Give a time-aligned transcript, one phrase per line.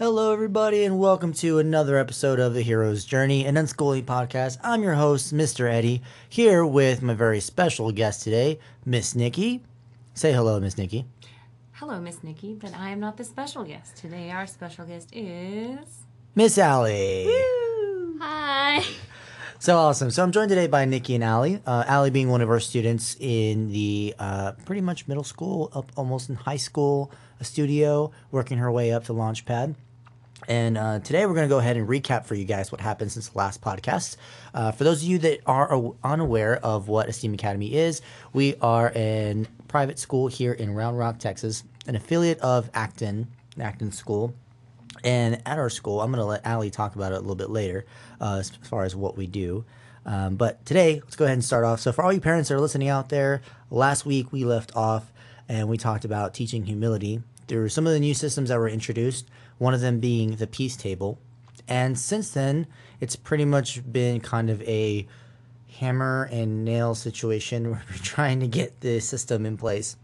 [0.00, 4.56] Hello, everybody, and welcome to another episode of The Hero's Journey, an unschooling podcast.
[4.62, 5.70] I'm your host, Mr.
[5.70, 9.62] Eddie, here with my very special guest today, Miss Nikki.
[10.14, 11.04] Say hello, Miss Nikki.
[11.72, 13.98] Hello, Miss Nikki, but I am not the special guest.
[13.98, 16.06] Today, our special guest is.
[16.34, 17.26] Miss Allie.
[18.20, 18.82] Hi.
[19.58, 20.10] So awesome.
[20.10, 21.60] So I'm joined today by Nikki and Allie.
[21.66, 25.92] Uh, Allie being one of our students in the uh, pretty much middle school, up
[25.94, 29.74] almost in high school, a studio, working her way up to Launchpad.
[30.48, 33.12] And uh, today we're going to go ahead and recap for you guys what happened
[33.12, 34.16] since the last podcast.
[34.54, 38.92] Uh, for those of you that are unaware of what Esteem Academy is, we are
[38.94, 43.28] a private school here in Round Rock, Texas, an affiliate of Acton,
[43.60, 44.34] Acton School.
[45.04, 47.50] And at our school, I'm going to let Allie talk about it a little bit
[47.50, 47.86] later
[48.20, 49.64] uh, as far as what we do.
[50.04, 51.80] Um, but today, let's go ahead and start off.
[51.80, 55.12] So, for all you parents that are listening out there, last week we left off
[55.48, 57.22] and we talked about teaching humility.
[57.48, 59.28] through some of the new systems that were introduced,
[59.60, 61.18] one of them being the peace table.
[61.68, 62.66] And since then,
[62.98, 65.06] it's pretty much been kind of a
[65.78, 69.96] hammer and nail situation where we're trying to get the system in place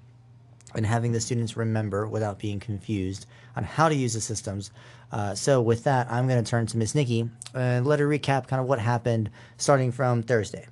[0.74, 3.24] and having the students remember without being confused
[3.56, 4.72] on how to use the systems.
[5.10, 8.46] Uh, so with that, I'm going to turn to Miss Nikki and let her recap
[8.48, 10.66] kind of what happened starting from Thursday.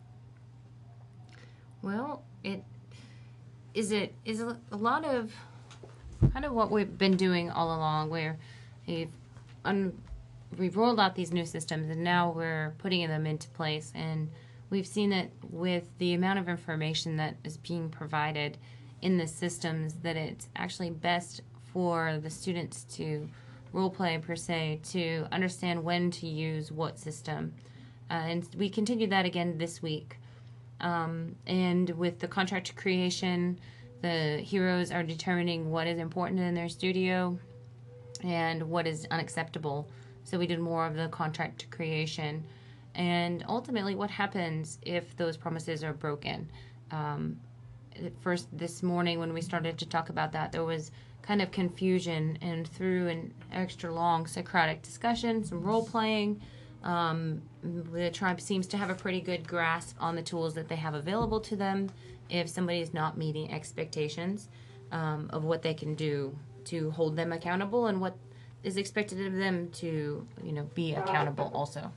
[1.81, 2.63] Well, it
[3.73, 5.33] is it is a, a lot of
[6.33, 8.39] kind of what we've been doing all along, where
[8.87, 9.13] we've
[9.65, 9.93] un,
[10.59, 14.31] we've rolled out these new systems, and now we're putting them into place, and
[14.71, 18.59] we've seen it with the amount of information that is being provided
[19.03, 23.29] in the systems that it's actually best for the students to
[23.73, 27.53] role play per se to understand when to use what system.
[28.11, 30.17] Uh, and we continued that again this week.
[30.81, 33.59] Um, and with the contract creation,
[34.03, 37.39] the heroes are determining what is important in their studio
[38.25, 39.89] and what is unacceptable.
[40.25, 42.45] So we did more of the contract creation.
[42.95, 46.51] And ultimately, what happens if those promises are broken?
[46.91, 47.39] Um,
[48.21, 50.91] first, this morning, when we started to talk about that, there was
[51.23, 56.41] kind of confusion, and through an extra long Socratic discussion, some role playing,
[56.83, 60.77] um, the tribe seems to have a pretty good grasp on the tools that they
[60.77, 61.89] have available to them
[62.29, 64.49] if somebody is not meeting expectations
[64.93, 68.17] um, of what they can do to hold them accountable and what
[68.63, 71.93] is expected of them to you know be accountable also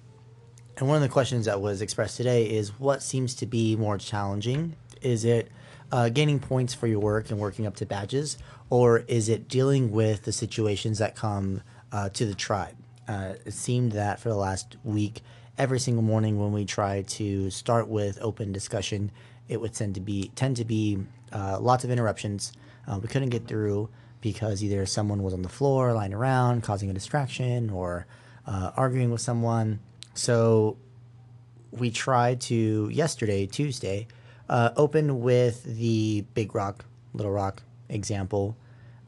[0.78, 3.98] And one of the questions that was expressed today is what seems to be more
[3.98, 4.76] challenging?
[5.02, 5.50] Is it
[5.92, 8.38] uh, gaining points for your work and working up to badges,
[8.70, 11.62] or is it dealing with the situations that come
[11.92, 12.76] uh, to the tribe?
[13.08, 15.22] Uh, it seemed that for the last week,
[15.58, 19.10] every single morning when we try to start with open discussion,
[19.48, 21.00] it would tend to be tend to be
[21.32, 22.52] uh, lots of interruptions.
[22.86, 23.90] Uh, we couldn't get through
[24.22, 28.06] because either someone was on the floor lying around causing a distraction or
[28.46, 29.80] uh, arguing with someone.
[30.14, 30.78] So
[31.72, 34.08] we tried to yesterday, Tuesday,
[34.50, 38.58] uh, open with the Big Rock, Little Rock example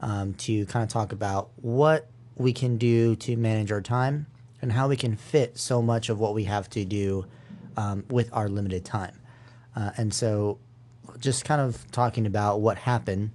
[0.00, 4.26] um, to kind of talk about what we can do to manage our time
[4.62, 7.26] and how we can fit so much of what we have to do
[7.76, 9.18] um, with our limited time.
[9.74, 10.58] Uh, and so,
[11.18, 13.30] just kind of talking about what happened,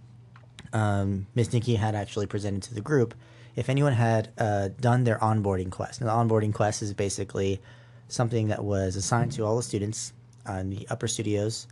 [0.76, 3.16] um, Nikki had actually presented to the group
[3.56, 6.02] if anyone had uh, done their onboarding quest.
[6.02, 7.62] Now, the onboarding quest is basically
[8.10, 10.12] something that was assigned to all the students
[10.48, 11.68] uh, in the upper studios,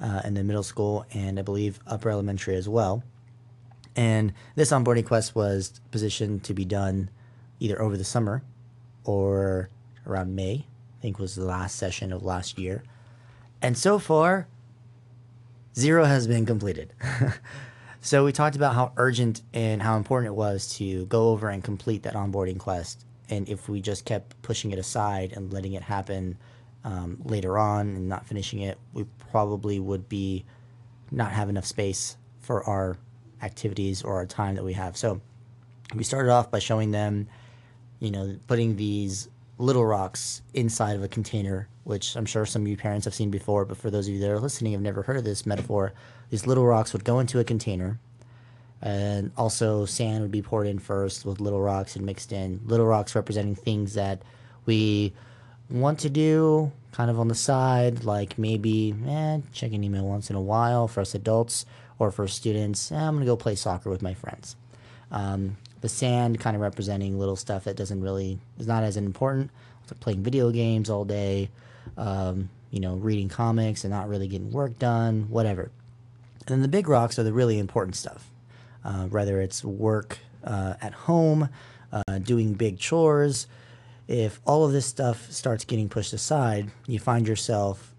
[0.00, 3.04] uh, in the middle school, and I believe upper elementary as well.
[3.94, 7.10] And this onboarding quest was positioned to be done
[7.60, 8.42] either over the summer
[9.04, 9.68] or
[10.06, 10.64] around May,
[10.98, 12.82] I think was the last session of last year.
[13.60, 14.48] And so far,
[15.74, 16.94] zero has been completed.
[18.06, 21.64] so we talked about how urgent and how important it was to go over and
[21.64, 23.04] complete that onboarding quest.
[23.28, 26.38] And if we just kept pushing it aside and letting it happen
[26.84, 30.44] um, later on and not finishing it, we probably would be
[31.10, 32.96] not have enough space for our
[33.42, 34.96] activities or our time that we have.
[34.96, 35.20] So
[35.92, 37.26] we started off by showing them,
[37.98, 39.28] you know, putting these
[39.58, 43.32] little rocks inside of a container, which I'm sure some of you parents have seen
[43.32, 45.92] before, but for those of you that are listening have never heard of this metaphor,
[46.30, 47.98] these little rocks would go into a container.
[48.82, 52.60] And also, sand would be poured in first with little rocks and mixed in.
[52.66, 54.22] Little rocks representing things that
[54.66, 55.12] we
[55.70, 60.30] want to do kind of on the side, like maybe eh, check an email once
[60.30, 61.66] in a while for us adults
[61.98, 62.92] or for students.
[62.92, 64.56] Eh, I'm to go play soccer with my friends.
[65.10, 69.50] Um, the sand kind of representing little stuff that doesn't really is not as important
[69.90, 71.48] like playing video games all day
[71.96, 75.70] um, you know reading comics and not really getting work done whatever
[76.46, 78.30] and then the big rocks are the really important stuff
[78.86, 81.48] uh, whether it's work uh, at home
[81.92, 83.48] uh, doing big chores.
[84.06, 87.92] If all of this stuff starts getting pushed aside, you find yourself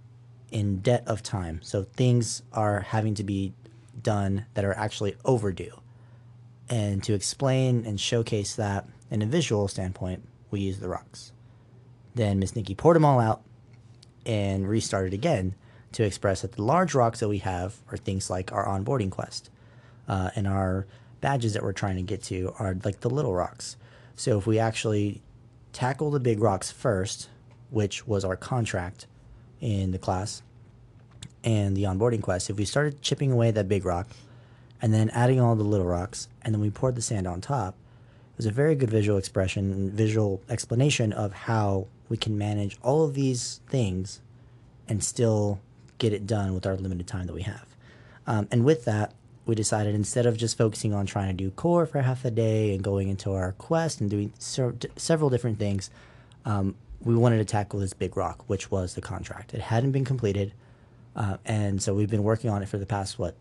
[0.50, 1.60] in debt of time.
[1.62, 3.54] So things are having to be
[4.02, 5.82] done that are actually overdue.
[6.70, 11.34] And to explain and showcase that in a visual standpoint, we use the rocks.
[12.16, 13.42] Then Miss Nikki poured them all out
[14.26, 15.56] and restarted again
[15.98, 19.50] to express that the large rocks that we have are things like our onboarding quest.
[20.08, 20.86] Uh, and our
[21.22, 23.78] badges that we're trying to get to are like the little rocks.
[24.16, 25.24] So if we actually
[25.74, 27.30] tackle the big rocks first,
[27.72, 29.08] which was our contract
[29.60, 30.44] in the class,
[31.44, 34.08] and the onboarding quest, if we started chipping away that big rock
[34.80, 37.74] and then adding all the little rocks, and then we poured the sand on top,
[38.34, 42.78] it was a very good visual expression and visual explanation of how we can manage
[42.84, 44.22] all of these things
[44.88, 45.60] and still
[45.98, 47.66] get it done with our limited time that we have.
[48.26, 49.14] Um, and with that,
[49.46, 52.74] we decided instead of just focusing on trying to do core for half a day
[52.76, 55.90] and going into our quest and doing ser- several different things,
[56.46, 59.54] um, we wanted to tackle this big rock, which was the contract.
[59.54, 60.54] It hadn't been completed,
[61.16, 63.36] uh, and so we've been working on it for the past what,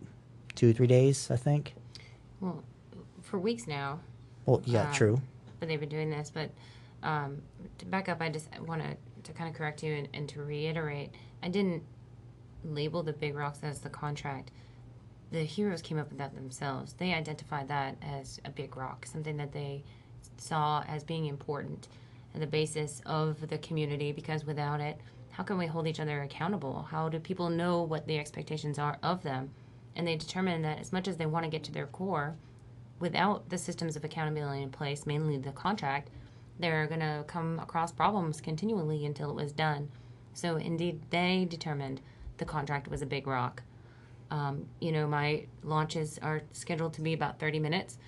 [0.55, 1.75] two or three days, I think.
[2.41, 2.63] Well,
[3.23, 3.99] for weeks now.
[4.45, 5.21] Well, yeah, Um, true.
[5.59, 6.31] But they've been doing this.
[6.33, 6.51] But
[7.03, 7.43] um,
[7.79, 10.41] to back up, I just want to to kind of correct you and, and to
[10.41, 11.11] reiterate,
[11.43, 11.83] I didn't
[12.65, 14.51] label the big rocks as the contract.
[15.31, 16.95] The heroes came up with that themselves.
[16.95, 19.83] They identified that as a big rock, something that they
[20.39, 21.89] saw as being important
[22.33, 24.13] and the basis of the community.
[24.13, 24.99] Because without it,
[25.31, 26.87] how can we hold each other accountable?
[26.91, 29.51] How do people know what the expectations are of them?
[29.95, 32.37] And they determined that as much as they want to get to their core,
[32.99, 36.09] without the systems of accountability in place, mainly the contract,
[36.59, 39.91] they're going to come across problems continually until it was done.
[40.33, 42.01] So, indeed, they determined
[42.39, 43.63] the contract was a big rock.
[44.31, 47.99] Um, you know, my launches are scheduled to be about 30 minutes.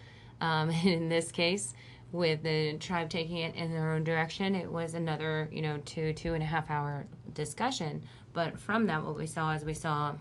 [0.40, 1.75] Um, in this case,
[2.12, 6.12] with the tribe taking it in their own direction, it was another, you know, two,
[6.14, 8.02] two and a half hour discussion.
[8.32, 10.14] But from that, what we saw is we saw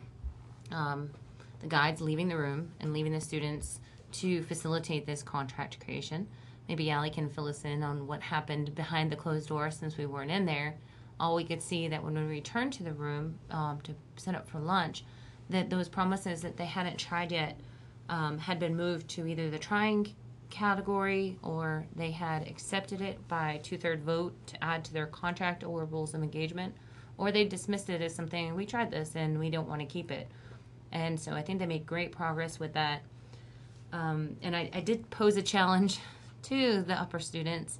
[0.72, 1.10] um,
[1.60, 3.80] the guides leaving the room and leaving the students
[4.14, 6.28] to facilitate this contract creation.
[6.68, 10.06] Maybe Allie can fill us in on what happened behind the closed door since we
[10.06, 10.76] weren't in there.
[11.20, 14.48] All we could see that when we returned to the room um, to set up
[14.48, 15.04] for lunch,
[15.50, 17.60] that those promises that they hadn't tried yet
[18.10, 20.14] um, had been moved to either the trying
[20.50, 25.86] category or they had accepted it by two-third vote to add to their contract or
[25.86, 26.74] rules of engagement,
[27.18, 30.12] or they dismissed it as something we tried this and we don't want to keep
[30.12, 30.28] it.
[30.92, 33.02] And so I think they made great progress with that.
[33.92, 36.00] Um, and I, I did pose a challenge
[36.44, 37.80] to the upper students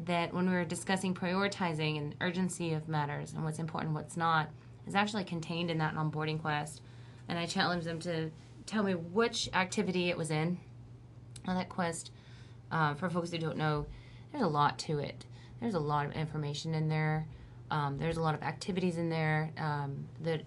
[0.00, 4.50] that, when we were discussing prioritizing and urgency of matters and what's important, what's not,
[4.86, 6.82] is actually contained in that onboarding quest.
[7.28, 8.30] And I challenged them to
[8.66, 10.58] tell me which activity it was in
[11.46, 12.10] on that quest.
[12.70, 13.86] Uh, for folks who don't know,
[14.32, 15.26] there's a lot to it.
[15.60, 17.26] There's a lot of information in there.
[17.70, 20.42] Um, there's a lot of activities in there um, that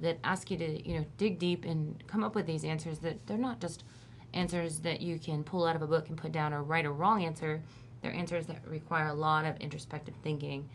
[0.00, 3.26] that ask you to you know dig deep and come up with these answers that
[3.26, 3.84] they're not just
[4.32, 6.92] answers that you can pull out of a book and put down a right or
[6.92, 7.62] wrong answer.
[8.00, 10.68] They're answers that require a lot of introspective thinking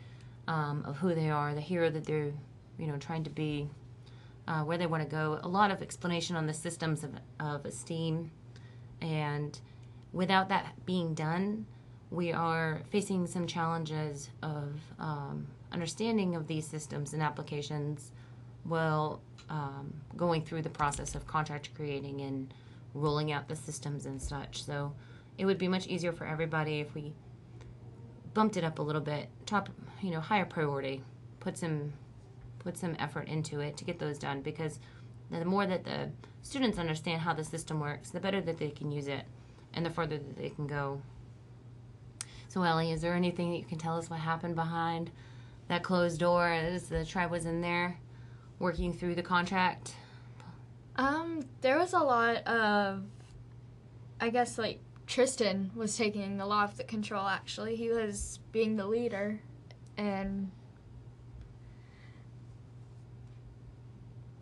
[0.47, 2.31] um, of who they are, the hero that they're
[2.77, 3.69] you know trying to be,
[4.47, 5.39] uh, where they want to go.
[5.43, 8.31] A lot of explanation on the systems of, of esteem,
[9.01, 9.59] and
[10.11, 11.65] without that being done,
[12.11, 18.11] we are facing some challenges of um, understanding of these systems and applications
[18.63, 22.53] while um, going through the process of contract creating and
[22.93, 24.63] rolling out the systems and such.
[24.63, 24.93] So
[25.37, 27.13] it would be much easier for everybody if we
[28.33, 29.69] bumped it up a little bit, top,
[30.01, 31.03] you know, higher priority,
[31.39, 31.93] put some
[32.59, 34.79] put some effort into it to get those done because
[35.29, 36.09] the more that the
[36.41, 39.25] students understand how the system works, the better that they can use it
[39.73, 41.01] and the further that they can go.
[42.47, 45.11] So Ellie, is there anything that you can tell us what happened behind
[45.67, 47.97] that closed door as the tribe was in there
[48.59, 49.95] working through the contract?
[50.95, 53.03] Um, there was a lot of,
[54.21, 57.27] I guess, like Tristan was taking a lot of the control.
[57.27, 59.39] Actually, he was being the leader,
[59.97, 60.51] and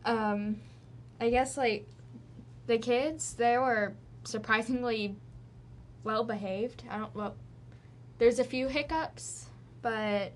[0.06, 0.58] um,
[1.20, 1.88] I guess like
[2.68, 5.16] the kids, they were surprisingly
[6.04, 6.84] well behaved.
[6.90, 7.36] I don't well,
[8.18, 9.48] there's a few hiccups,
[9.82, 10.34] but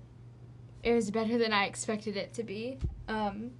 [0.82, 2.78] it was better than I expected it to be.
[3.08, 3.52] Um,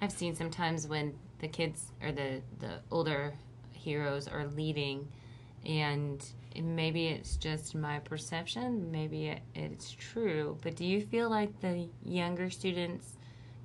[0.00, 3.34] I've seen sometimes when the kids or the the older
[3.82, 5.08] heroes are leading,
[5.66, 6.24] and
[6.60, 10.56] maybe it's just my perception, maybe it, it's true.
[10.62, 13.16] But do you feel like the younger students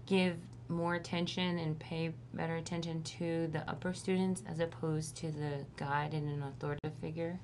[0.06, 0.38] give
[0.70, 6.14] more attention and pay better attention to the upper students as opposed to the guide
[6.14, 7.40] and an authoritative figure?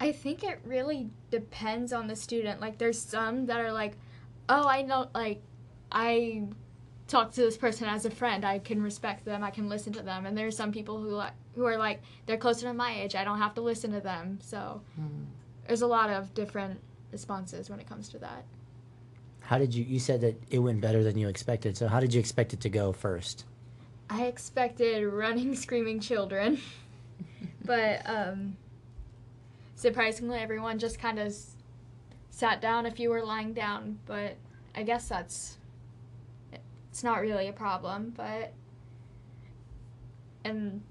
[0.00, 2.60] I think it really depends on the student.
[2.60, 3.96] Like, there's some that are like,
[4.48, 5.42] oh, I know, like,
[5.90, 6.44] I
[7.12, 8.44] talk to this person as a friend.
[8.44, 9.44] I can respect them.
[9.44, 10.24] I can listen to them.
[10.26, 13.14] And there's some people who like who are like they're closer to my age.
[13.14, 14.38] I don't have to listen to them.
[14.42, 15.24] So Hmm.
[15.66, 16.80] there's a lot of different
[17.12, 18.44] responses when it comes to that.
[19.40, 19.84] How did you?
[19.84, 21.76] You said that it went better than you expected.
[21.76, 23.44] So how did you expect it to go first?
[24.08, 26.58] I expected running, screaming children,
[27.64, 28.56] but um,
[29.74, 31.56] surprisingly, everyone just kind of s-
[32.30, 33.98] sat down if you were lying down.
[34.06, 34.36] But
[34.74, 35.58] I guess that's
[36.92, 38.12] it's not really a problem.
[38.14, 38.52] But
[40.44, 40.82] and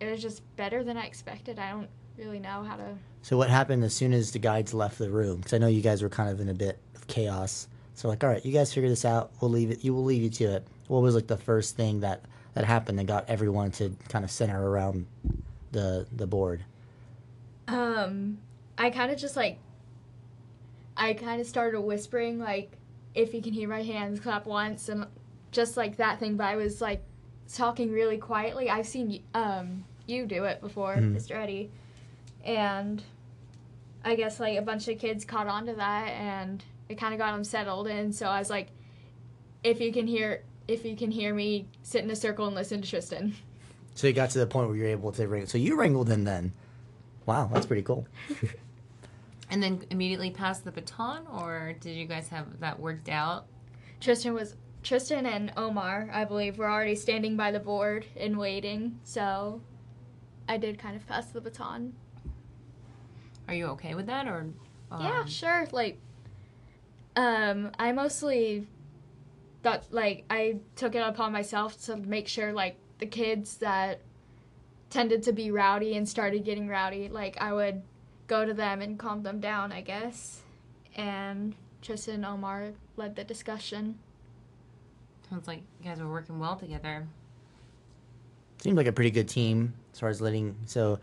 [0.00, 1.58] it was just better than I expected.
[1.58, 2.94] I don't really know how to.
[3.22, 5.36] So what happened as soon as the guides left the room?
[5.36, 7.68] Because I know you guys were kind of in a bit of chaos.
[7.94, 9.30] So like, all right, you guys figure this out.
[9.40, 9.84] We'll leave it.
[9.84, 10.66] You will leave you to it.
[10.86, 12.22] What was like the first thing that
[12.54, 15.06] that happened that got everyone to kind of center around
[15.72, 16.64] the the board?
[17.66, 18.38] Um,
[18.78, 19.58] I kind of just like,
[20.96, 22.72] I kind of started whispering like,
[23.14, 25.06] if you can hear my hands clap once, and
[25.52, 26.36] just like that thing.
[26.36, 27.02] But I was like
[27.52, 28.68] talking really quietly.
[28.70, 31.14] I've seen um you do it before, Mhm.
[31.16, 31.32] Mr.
[31.36, 31.70] Eddie,
[32.44, 33.02] and
[34.04, 37.18] I guess like a bunch of kids caught on to that, and it kind of
[37.18, 37.86] got them settled.
[37.88, 38.68] And so I was like,
[39.64, 40.42] if you can hear.
[40.66, 43.34] If you can hear me, sit in a circle and listen to Tristan.
[43.94, 45.48] So you got to the point where you're able to wrangle.
[45.48, 46.52] So you wrangled him then.
[47.24, 48.06] Wow, that's pretty cool.
[49.50, 53.46] And then immediately pass the baton, or did you guys have that worked out?
[53.98, 59.00] Tristan was Tristan and Omar, I believe, were already standing by the board and waiting.
[59.04, 59.60] So
[60.48, 61.94] I did kind of pass the baton.
[63.46, 64.46] Are you okay with that, or?
[64.90, 65.66] yeah, um, sure.
[65.72, 65.98] Like,
[67.16, 68.66] um, I mostly
[69.62, 74.00] thought like I took it upon myself to make sure like the kids that
[74.90, 77.82] tended to be rowdy and started getting rowdy, like I would
[78.26, 80.42] go to them and calm them down, I guess.
[80.96, 83.98] And Tristan and Omar led the discussion.
[85.30, 87.06] Sounds like you guys were working well together.
[88.62, 90.56] Seemed like a pretty good team as far as letting.
[90.66, 90.98] So,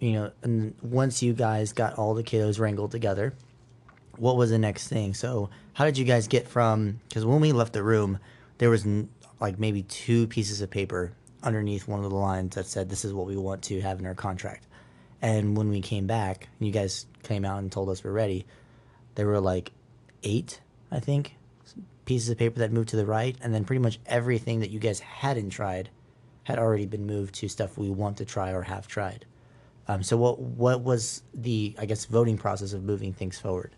[0.00, 3.32] you know, and once you guys got all the kiddos wrangled together,
[4.16, 5.14] what was the next thing?
[5.14, 7.00] So, how did you guys get from?
[7.08, 8.18] Because when we left the room,
[8.58, 9.08] there was n-
[9.40, 11.12] like maybe two pieces of paper
[11.42, 14.06] underneath one of the lines that said, "This is what we want to have in
[14.06, 14.66] our contract."
[15.22, 18.46] And when we came back, and you guys came out and told us we're ready,
[19.14, 19.72] there were like
[20.22, 20.60] eight,
[20.90, 21.34] I think,
[22.04, 24.78] pieces of paper that moved to the right, and then pretty much everything that you
[24.78, 25.90] guys hadn't tried
[26.44, 29.24] had already been moved to stuff we want to try or have tried.
[29.88, 33.72] Um, so what what was the I guess voting process of moving things forward?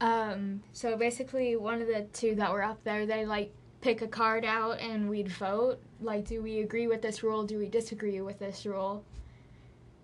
[0.00, 4.08] Um, so basically, one of the two that were up there, they like pick a
[4.08, 5.78] card out and we'd vote.
[6.00, 7.44] Like, do we agree with this rule?
[7.44, 9.04] Do we disagree with this rule?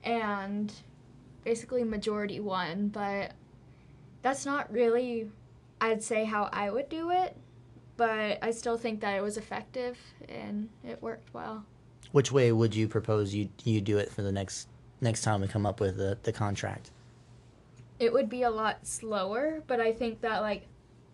[0.05, 0.73] And
[1.45, 3.33] basically, majority won, but
[4.23, 5.31] that's not really,
[5.81, 7.37] I'd say, how I would do it.
[7.97, 11.65] But I still think that it was effective and it worked well.
[12.13, 14.69] Which way would you propose you you do it for the next
[15.01, 16.91] next time we come up with the, the contract?
[18.03, 20.67] it would be a lot slower, but I think that like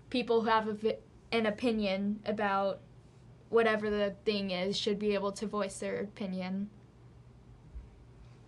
[0.09, 0.97] people who have a
[1.31, 2.81] an opinion about
[3.51, 6.71] whatever the thing is should be able to voice their opinion.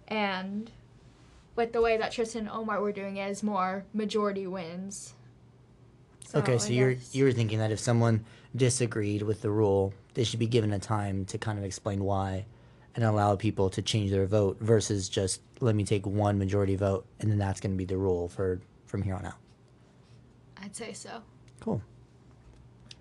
[0.08, 0.70] And
[1.54, 5.12] with the way that Tristan and Omar were doing it is more majority wins.
[6.34, 8.24] Okay, I so you're guess- you're thinking that if someone
[8.56, 12.46] disagreed with the rule, they should be given a time to kind of explain why
[12.96, 17.06] and allow people to change their vote versus just let me take one majority vote
[17.20, 19.34] and then that's going to be the rule for from here on out.
[20.62, 21.22] I'd say so.
[21.60, 21.80] Cool.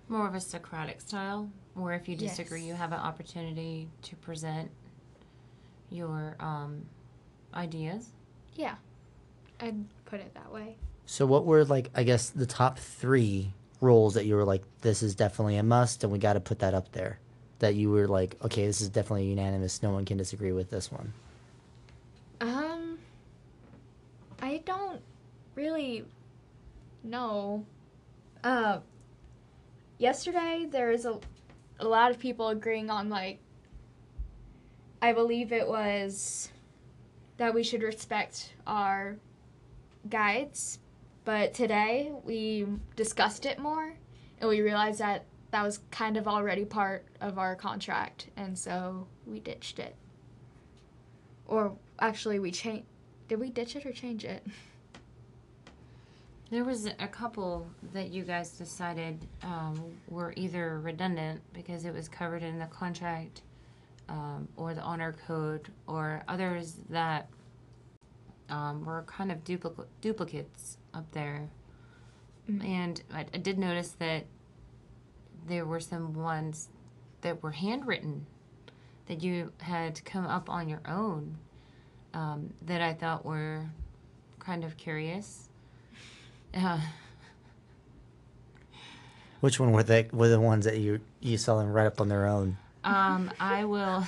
[0.08, 2.68] More of a Socratic style, where if you disagree, Yes.
[2.68, 4.70] you have an opportunity to present
[5.90, 6.84] your um,
[7.54, 8.10] ideas.
[8.54, 8.76] Yeah.
[9.60, 10.76] I'd put it that way.
[11.10, 15.02] So what were like I guess the top three roles that you were like this
[15.02, 17.18] is definitely a must and we got to put that up there
[17.58, 20.92] that you were like okay this is definitely unanimous no one can disagree with this
[20.92, 21.12] one.
[22.40, 23.00] Um,
[24.40, 25.00] I don't
[25.56, 26.04] really
[27.02, 27.66] know.
[28.44, 28.78] Uh,
[29.98, 31.18] yesterday there was a,
[31.80, 33.40] a lot of people agreeing on like.
[35.02, 36.52] I believe it was
[37.38, 39.16] that we should respect our
[40.08, 40.78] guides,
[41.24, 43.94] but today we discussed it more
[44.40, 49.06] and we realized that that was kind of already part of our contract, and so
[49.26, 49.96] we ditched it.
[51.46, 52.86] Or actually, we changed.
[53.28, 54.46] Did we ditch it or change it?
[56.50, 62.08] There was a couple that you guys decided um, were either redundant because it was
[62.08, 63.42] covered in the contract
[64.08, 67.28] um, or the honor code, or others that
[68.48, 71.48] um, were kind of duplic- duplicates up there.
[72.50, 72.64] Mm.
[72.64, 74.24] And I, I did notice that
[75.46, 76.68] there were some ones
[77.22, 78.26] that were handwritten
[79.06, 81.36] that you had come up on your own
[82.14, 83.66] um, that I thought were
[84.38, 85.48] kind of curious.
[86.54, 86.80] Uh,
[89.40, 90.08] Which one were they?
[90.12, 92.56] Were the ones that you you saw them right up on their own?
[92.84, 94.06] um, I will.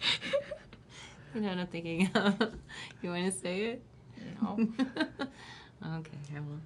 [1.34, 2.40] you know what I'm thinking of?
[3.02, 3.82] you want to say it?
[4.40, 4.68] No.
[5.84, 6.60] okay, I will.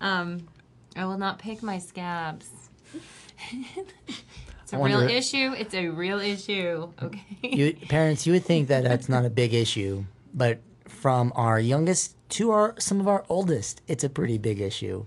[0.00, 0.48] Um,
[0.96, 2.48] I will not pick my scabs.
[3.50, 5.54] it's a real issue.
[5.56, 6.88] It's a real issue.
[7.02, 7.24] Okay.
[7.42, 10.04] You parents, you would think that that's not a big issue,
[10.34, 15.04] but from our youngest to our some of our oldest, it's a pretty big issue.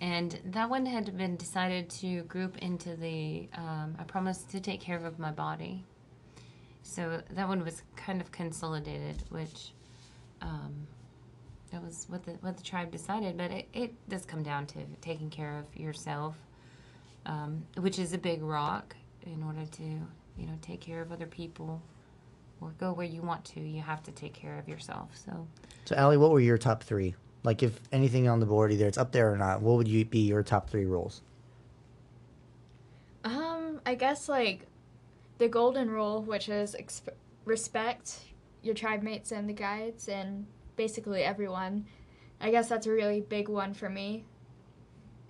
[0.00, 4.80] And that one had been decided to group into the um, I promised to take
[4.80, 5.84] care of my body.
[6.82, 9.72] So that one was kind of consolidated, which
[10.40, 10.86] um,
[11.72, 13.36] that was what the what the tribe decided.
[13.36, 16.36] But it, it does come down to taking care of yourself,
[17.26, 18.94] um, which is a big rock.
[19.24, 21.82] In order to you know take care of other people
[22.60, 25.10] or go where you want to, you have to take care of yourself.
[25.14, 25.46] So
[25.84, 27.14] So, Allie, what were your top three?
[27.44, 30.04] Like, if anything on the board, either it's up there or not, what would you
[30.04, 31.22] be your top three rules?
[33.24, 34.66] Um, I guess like
[35.38, 37.14] the golden rule, which is exp-
[37.44, 38.20] respect
[38.62, 41.86] your tribe mates and the guides and basically everyone.
[42.40, 44.24] I guess that's a really big one for me.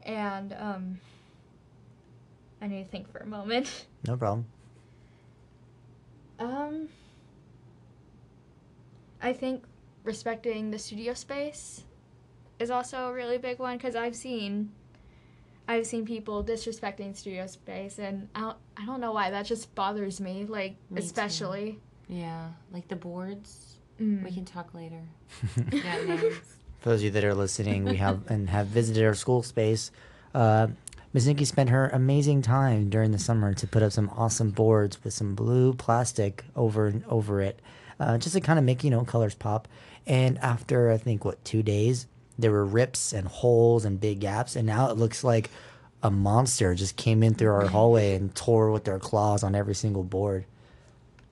[0.04, 1.00] And um,
[2.60, 3.86] I need to think for a moment.
[4.06, 4.46] No problem.
[6.40, 6.88] Um,
[9.22, 9.62] I think
[10.02, 11.84] respecting the studio space
[12.58, 14.72] is also a really big one because I've seen,
[15.68, 19.72] I've seen people disrespecting studio space, and I don't, I don't know why that just
[19.76, 20.44] bothers me.
[20.46, 21.06] Like Me too.
[21.06, 23.78] especially, yeah, like the boards.
[24.02, 24.24] Mm.
[24.24, 25.02] We can talk later.
[26.80, 29.92] For those of you that are listening, we have and have visited our school space.
[30.34, 30.68] Uh,
[31.12, 31.28] Ms.
[31.28, 35.12] Nikki spent her amazing time during the summer to put up some awesome boards with
[35.12, 37.60] some blue plastic over and over it,
[38.00, 39.68] uh, just to kind of make you know colors pop.
[40.04, 42.06] And after I think what two days,
[42.38, 45.50] there were rips and holes and big gaps, and now it looks like
[46.02, 49.76] a monster just came in through our hallway and tore with their claws on every
[49.76, 50.44] single board.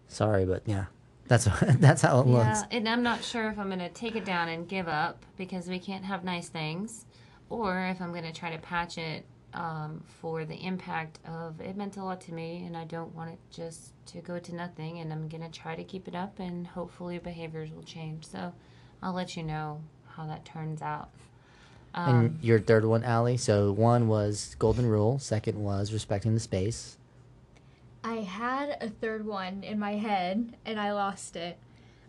[0.06, 0.84] Sorry, but yeah,
[1.30, 1.44] that's
[1.78, 2.60] that's how it looks.
[2.62, 5.24] Yeah, and I'm not sure if I'm going to take it down and give up
[5.38, 7.06] because we can't have nice things,
[7.48, 11.76] or if I'm going to try to patch it um, for the impact of it
[11.76, 14.98] meant a lot to me, and I don't want it just to go to nothing.
[14.98, 18.26] And I'm going to try to keep it up, and hopefully behaviors will change.
[18.26, 18.52] So
[19.02, 21.10] I'll let you know how that turns out.
[21.94, 23.36] Um, And your third one, Allie.
[23.36, 25.18] So one was golden rule.
[25.20, 26.96] Second was respecting the space.
[28.02, 31.58] I had a third one in my head and I lost it.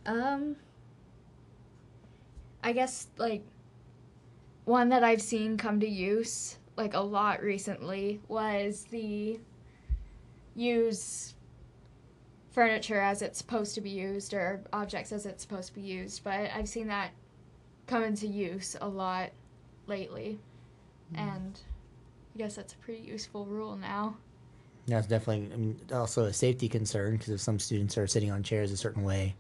[0.06, 0.56] Um
[2.64, 3.44] I guess like
[4.66, 9.40] one that I've seen come to use like a lot recently was the
[10.56, 11.34] use
[12.52, 16.24] furniture as it's supposed to be used or objects as it's supposed to be used,
[16.24, 17.12] but I've seen that
[17.88, 19.32] come into use a lot
[19.88, 20.40] lately.
[21.14, 21.60] And
[22.36, 24.18] I guess that's a pretty useful rule now.
[24.88, 28.44] That's definitely I mean, also a safety concern because if some students are sitting on
[28.44, 29.36] chairs a certain way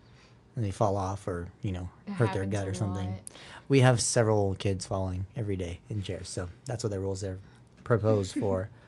[0.55, 3.09] and they fall off or you know It hurt their happens gut a or something,
[3.11, 3.19] lot.
[3.67, 6.29] we have several kids falling every day in chairs.
[6.29, 7.39] So that's what the rules are
[7.83, 8.69] proposed for.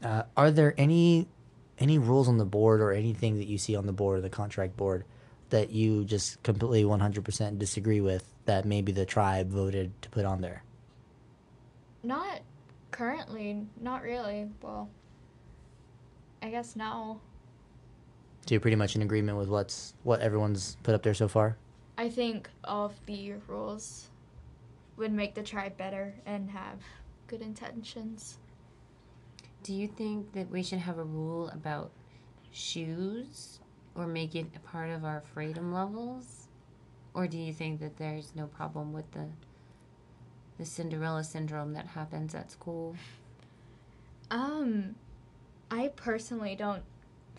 [0.00, 1.26] Uh, are there any
[1.80, 4.30] any rules on the board or anything that you see on the board or the
[4.30, 5.04] contract board
[5.50, 10.40] that you just completely 100% disagree with that maybe the tribe voted to put on
[10.40, 10.62] there?
[12.04, 12.42] Not
[12.92, 14.48] currently, not really.
[14.62, 14.88] Well,
[16.42, 17.20] I guess no.
[18.46, 21.56] So you're pretty much in agreement with what's what everyone's put up there so far.
[21.98, 24.08] I think all of the rules
[24.96, 26.78] would make the tribe better and have
[27.26, 28.38] good intentions.
[29.62, 31.90] Do you think that we should have a rule about
[32.52, 33.60] shoes
[33.94, 36.48] or make it a part of our freedom levels?
[37.14, 39.26] Or do you think that there's no problem with the
[40.56, 42.96] the Cinderella syndrome that happens at school?
[44.30, 44.96] Um,
[45.70, 46.82] I personally don't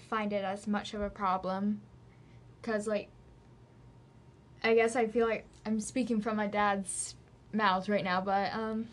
[0.10, 1.82] find it as much of a problem
[2.62, 3.10] because, like,
[4.64, 7.16] I guess I feel like I'm speaking from my dad's
[7.54, 8.88] mouth right now, but, um,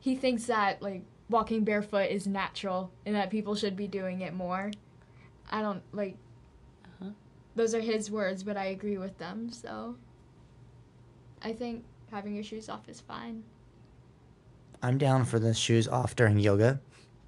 [0.00, 4.32] he thinks that, like, walking barefoot is natural and that people should be doing it
[4.34, 4.70] more.
[5.50, 6.16] I don't, like,
[6.84, 7.10] Uh-huh.
[7.56, 9.96] those are his words, but I agree with them, so
[11.42, 13.42] I think having your shoes off is fine.
[14.82, 16.80] I'm down for the shoes off during yoga.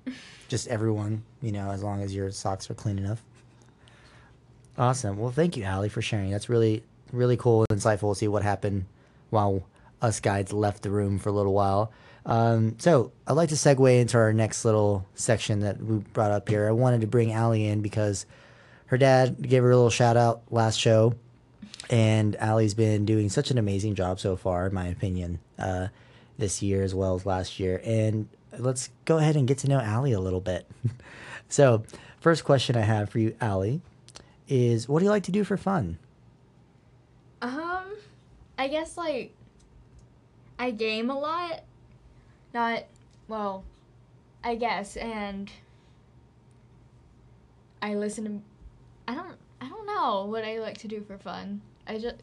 [0.49, 3.23] Just everyone, you know, as long as your socks are clean enough.
[4.77, 5.19] Awesome.
[5.19, 6.31] Well, thank you, Allie, for sharing.
[6.31, 8.87] That's really, really cool and insightful to see what happened
[9.31, 9.65] while
[10.03, 11.93] us guides left the room for a little while.
[12.27, 16.49] Um, so I'd like to segue into our next little section that we brought up
[16.49, 16.67] here.
[16.69, 18.27] I wanted to bring Allie in because
[18.87, 21.15] her dad gave her a little shout out last show,
[21.91, 25.89] and Allie's been doing such an amazing job so far, in my opinion, uh,
[26.39, 27.81] this year as well as last year.
[27.85, 30.67] And let's go ahead and get to know Allie a little bit.
[31.49, 31.85] so,
[32.21, 33.81] first question I have for you, Allie,
[34.49, 35.99] is what do you like to do for fun?
[37.43, 37.85] Um,
[38.59, 39.35] I guess like
[40.59, 41.63] I game a lot.
[42.53, 42.85] Not
[43.29, 43.65] well,
[44.43, 45.51] I guess, and
[47.83, 49.13] I listen to.
[49.13, 49.37] I don't.
[49.61, 51.61] I don't know what I like to do for fun.
[51.87, 52.17] I just.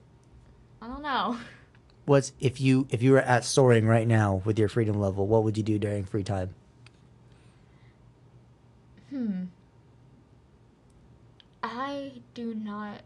[0.81, 1.37] I don't know.
[2.05, 5.43] What's if you if you were at soaring right now with your freedom level, what
[5.43, 6.55] would you do during free time?
[9.09, 9.43] Hmm.
[11.61, 13.01] I do not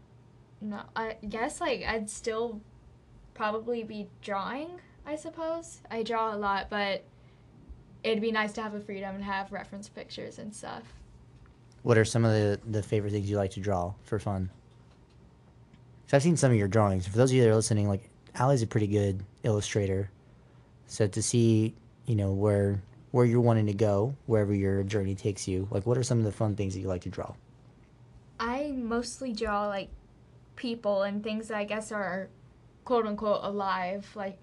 [0.60, 0.82] know.
[0.94, 2.60] I guess like I'd still
[3.34, 4.80] probably be drawing.
[5.04, 7.04] I suppose I draw a lot, but
[8.02, 10.82] it'd be nice to have a freedom and have reference pictures and stuff.
[11.82, 14.50] What are some of the, the favorite things you like to draw for fun?
[16.06, 17.06] So I've seen some of your drawings.
[17.06, 20.10] For those of you that are listening, like Allie's a pretty good illustrator.
[20.86, 21.74] So to see,
[22.06, 25.96] you know, where where you're wanting to go, wherever your journey takes you, like what
[25.96, 27.34] are some of the fun things that you like to draw?
[28.38, 29.88] I mostly draw like
[30.54, 32.28] people and things that I guess are
[32.84, 34.06] quote unquote alive.
[34.14, 34.38] Like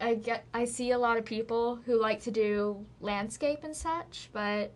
[0.00, 4.28] I get I see a lot of people who like to do landscape and such,
[4.32, 4.72] but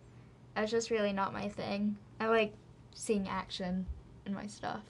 [0.55, 1.97] that's just really not my thing.
[2.19, 2.53] I like
[2.95, 3.85] seeing action
[4.25, 4.83] in my stuff.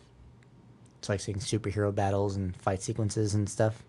[0.99, 3.83] It's like seeing superhero battles and fight sequences and stuff.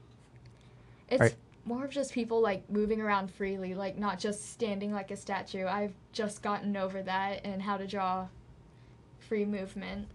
[1.08, 1.34] It's Right.
[1.64, 5.66] more of just people like moving around freely, like not just standing like a statue.
[5.66, 8.28] I've just gotten over that and how to draw
[9.18, 10.06] free movement.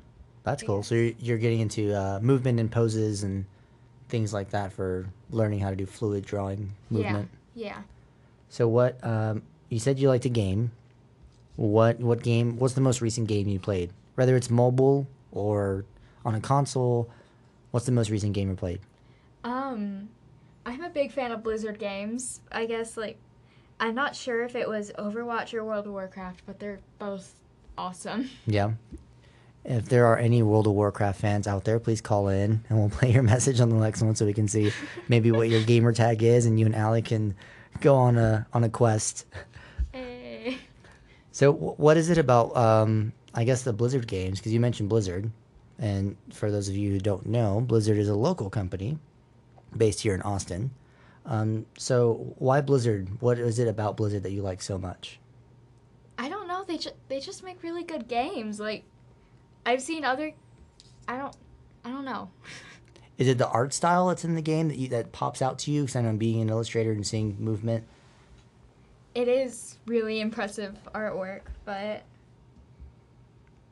[0.43, 0.83] That's cool.
[0.83, 3.45] So you're, you're getting into uh, movement and poses and
[4.07, 7.29] things like that for learning how to do fluid drawing movement.
[7.55, 7.67] Yeah.
[7.67, 7.81] Yeah.
[8.49, 9.03] So what?
[9.03, 10.71] Um, you said you liked a game.
[11.57, 12.57] What what game?
[12.59, 13.91] What's the most recent game you played?
[14.15, 15.83] Whether it's mobile or
[16.25, 17.09] on a console,
[17.71, 18.81] what's the most recent game you played?
[19.43, 20.09] Um,
[20.65, 22.41] I'm a big fan of Blizzard games.
[22.51, 23.17] I guess like
[23.79, 27.33] I'm not sure if it was Overwatch or World of Warcraft, but they're both
[27.77, 28.29] awesome.
[28.47, 28.71] Yeah.
[29.67, 32.89] If there are any World of Warcraft fans out there, please call in and we'll
[32.99, 34.71] play your message on the next one so we can see
[35.07, 37.35] maybe what your gamer tag is and you and Allie can
[37.81, 39.25] go on a on a quest.
[39.91, 40.57] Hey.
[41.31, 42.55] So wh- what is it about?
[42.55, 45.31] Um, I guess the Blizzard games because you mentioned Blizzard,
[45.79, 48.97] and for those of you who don't know, Blizzard is a local company
[49.75, 50.71] based here in Austin.
[51.25, 53.09] Um, so why Blizzard?
[53.21, 55.19] What is it about Blizzard that you like so much?
[56.17, 56.63] I don't know.
[56.63, 58.59] They just they just make really good games.
[58.59, 58.83] Like
[59.65, 60.33] I've seen other.
[61.07, 61.35] I don't.
[61.83, 62.29] I don't know.
[63.17, 65.71] Is it the art style that's in the game that you, that pops out to
[65.71, 65.83] you?
[65.83, 67.85] Because I know being an illustrator and seeing movement.
[69.13, 72.03] It is really impressive artwork, but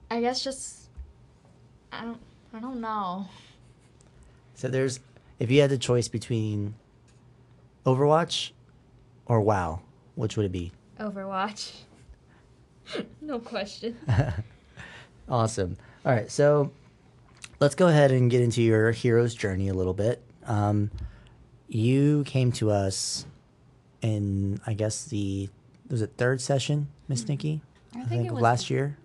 [0.10, 0.83] I guess just
[2.00, 2.20] I don't.
[2.54, 3.26] I don't know.
[4.56, 5.00] So there's
[5.40, 6.76] if you had the choice between
[7.86, 8.52] Overwatch
[9.26, 9.82] or WoW,
[10.16, 10.72] which would it be?
[11.00, 11.72] Overwatch.
[13.22, 13.98] no question.
[15.30, 15.78] Awesome.
[16.06, 16.70] All right, so
[17.62, 20.22] let's go ahead and get into your hero's journey a little bit.
[20.46, 20.92] Um,
[21.70, 23.26] you came to us
[24.02, 25.50] in, I guess the
[25.90, 27.62] was it third session, Miss Nikki?
[27.96, 29.03] I I think think it of was- last year, I think it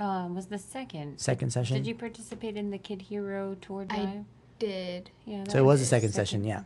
[0.00, 1.18] uh, was the second.
[1.18, 1.76] second session.
[1.76, 4.24] Did you participate in the Kid Hero tour I drive?
[4.58, 5.44] Did yeah.
[5.48, 5.88] So it was the it.
[5.88, 6.62] second session, yeah.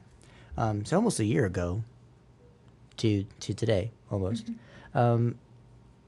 [0.56, 1.82] Um, so almost a year ago
[2.98, 4.50] to to today, almost.
[4.94, 5.34] Um,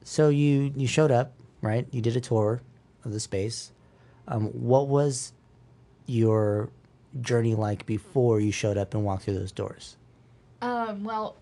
[0.05, 1.87] so you you showed up, right?
[1.91, 2.63] You did a tour
[3.05, 3.73] of the space.
[4.29, 5.33] Um, what was
[6.07, 6.71] your
[7.21, 9.97] journey like before you showed up and walked through those doors?
[10.63, 11.37] Um, well,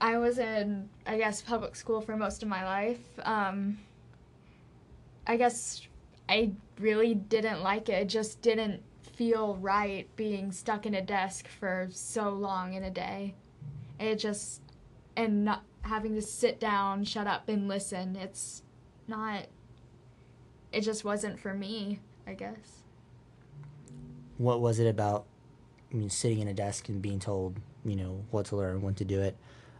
[0.00, 3.00] I was in, I guess, public school for most of my life.
[3.22, 3.78] Um,
[5.28, 5.86] I guess
[6.28, 8.02] I really didn't like it.
[8.02, 8.82] It just didn't
[9.14, 13.34] feel right being stuck in a desk for so long in a day.
[14.00, 14.62] It just,
[15.16, 18.16] and not having to sit down, shut up, and listen.
[18.16, 18.62] It's
[19.06, 19.46] not,
[20.72, 22.84] it just wasn't for me, I guess.
[24.38, 25.26] What was it about?
[25.92, 28.94] I mean, sitting in a desk and being told, you know, what to learn, when
[28.94, 29.36] to do it.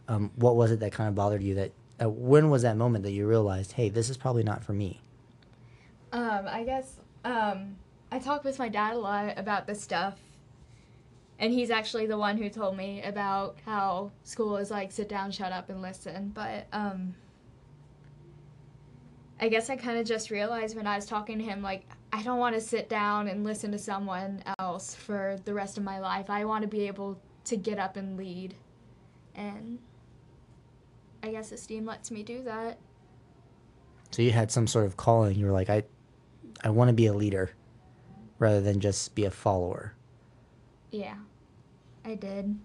[0.08, 1.54] Um, what was it that kind of bothered you?
[1.54, 4.72] That uh, when was that moment that you realized, hey, this is probably not for
[4.72, 5.00] me?
[6.12, 7.76] Um, I guess um,
[8.10, 10.18] I talk with my dad a lot about this stuff,
[11.38, 15.30] and he's actually the one who told me about how school is like sit down,
[15.30, 16.32] shut up, and listen.
[16.34, 17.14] But um,
[19.40, 22.22] I guess I kind of just realized when I was talking to him, like I
[22.22, 25.98] don't want to sit down and listen to someone else for the rest of my
[26.00, 26.30] life.
[26.30, 28.54] I want to be able to get up and lead,
[29.34, 29.78] and
[31.22, 32.78] I guess Esteem lets me do that.
[34.10, 35.36] So you had some sort of calling.
[35.36, 35.82] You were like, I,
[36.64, 37.50] I want to be a leader,
[38.38, 39.94] rather than just be a follower.
[40.90, 41.16] Yeah,
[42.04, 42.58] I did.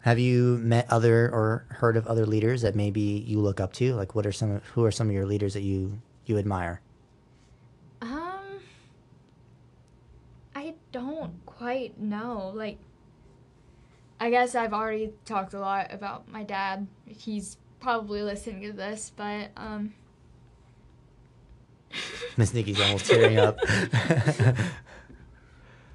[0.00, 3.94] Have you met other or heard of other leaders that maybe you look up to?
[3.94, 4.60] Like, what are some?
[4.74, 6.80] Who are some of your leaders that you you admire?
[8.00, 8.60] Um,
[10.54, 12.52] I don't quite know.
[12.54, 12.78] Like,
[14.20, 16.86] I guess I've already talked a lot about my dad.
[17.06, 19.94] He's probably listening to this, but um.
[22.36, 23.58] Miss Nikki's almost tearing up.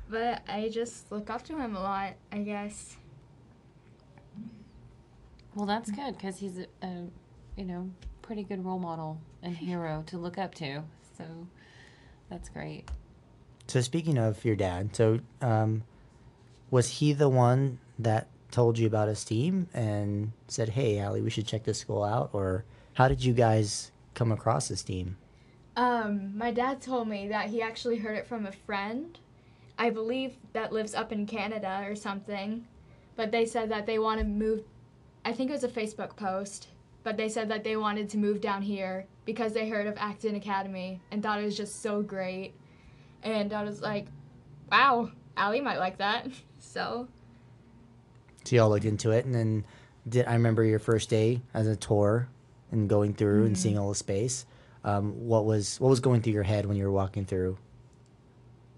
[0.10, 2.98] but I just look up to him a lot, I guess.
[5.56, 7.06] Well, that's good because he's a, a,
[7.56, 7.90] you know,
[8.22, 10.84] pretty good role model and hero to look up to.
[11.18, 11.26] So
[12.30, 12.90] that's great.
[13.68, 15.84] So speaking of your dad, so um,
[16.72, 21.48] was he the one that told you about Esteem and said, "Hey, Allie, we should
[21.48, 25.18] check this school out," or how did you guys come across Esteem?
[25.76, 29.18] Um, my dad told me that he actually heard it from a friend,
[29.78, 32.68] I believe that lives up in Canada or something,
[33.16, 34.64] but they said that they want to move.
[35.26, 36.68] I think it was a Facebook post,
[37.04, 40.36] but they said that they wanted to move down here because they heard of Acton
[40.36, 42.54] Academy and thought it was just so great.
[43.24, 44.08] And I was like,
[44.72, 46.28] wow, Allie might like that.
[46.66, 47.08] So
[48.46, 49.64] So y'all looked into it, and then
[50.10, 52.30] did I remember your first day as a tour
[52.72, 54.46] and going through and seeing all the space?
[54.84, 57.58] Um, what was what was going through your head when you were walking through?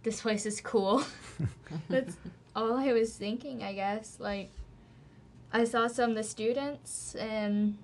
[0.05, 1.03] this place is cool.
[1.89, 2.15] That's
[2.55, 4.17] all I was thinking, I guess.
[4.19, 4.51] Like,
[5.51, 7.77] I saw some of the students, and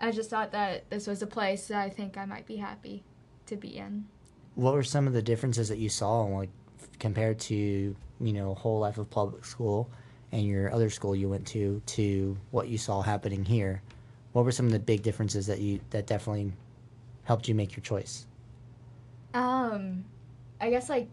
[0.00, 3.04] I just thought that this was a place that I think I might be happy
[3.46, 4.06] to be in.
[4.56, 6.50] What were some of the differences that you saw, like
[6.98, 9.88] compared to you know whole life of public school
[10.32, 13.82] and your other school you went to to what you saw happening here?
[14.32, 16.52] What were some of the big differences that you that definitely
[17.30, 18.26] helped you make your choice?
[19.34, 20.04] Um,
[20.60, 21.08] I guess like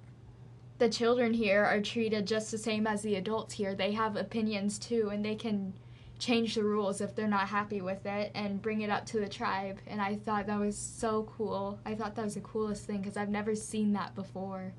[0.79, 3.75] the children here are treated just the same as the adults here.
[3.75, 5.73] They have opinions too, and they can
[6.17, 9.29] change the rules if they're not happy with it and bring it up to the
[9.29, 9.77] tribe.
[9.85, 11.77] And I thought that was so cool.
[11.85, 14.73] I thought that was the coolest thing because I've never seen that before.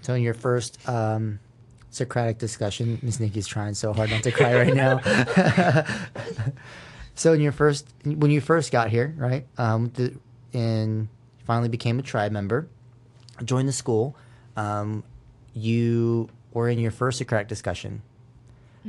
[0.00, 1.38] So in your first um,
[1.90, 4.98] Socratic discussion, Miss Nikki's trying so hard not to cry right now.
[7.14, 10.14] so in your first, when you first got here, right, um, the,
[10.52, 11.08] and
[11.44, 12.68] finally became a tribe member,
[13.44, 14.16] joined the school,
[14.56, 15.02] um,
[15.54, 18.02] you were in your first Socratic discussion.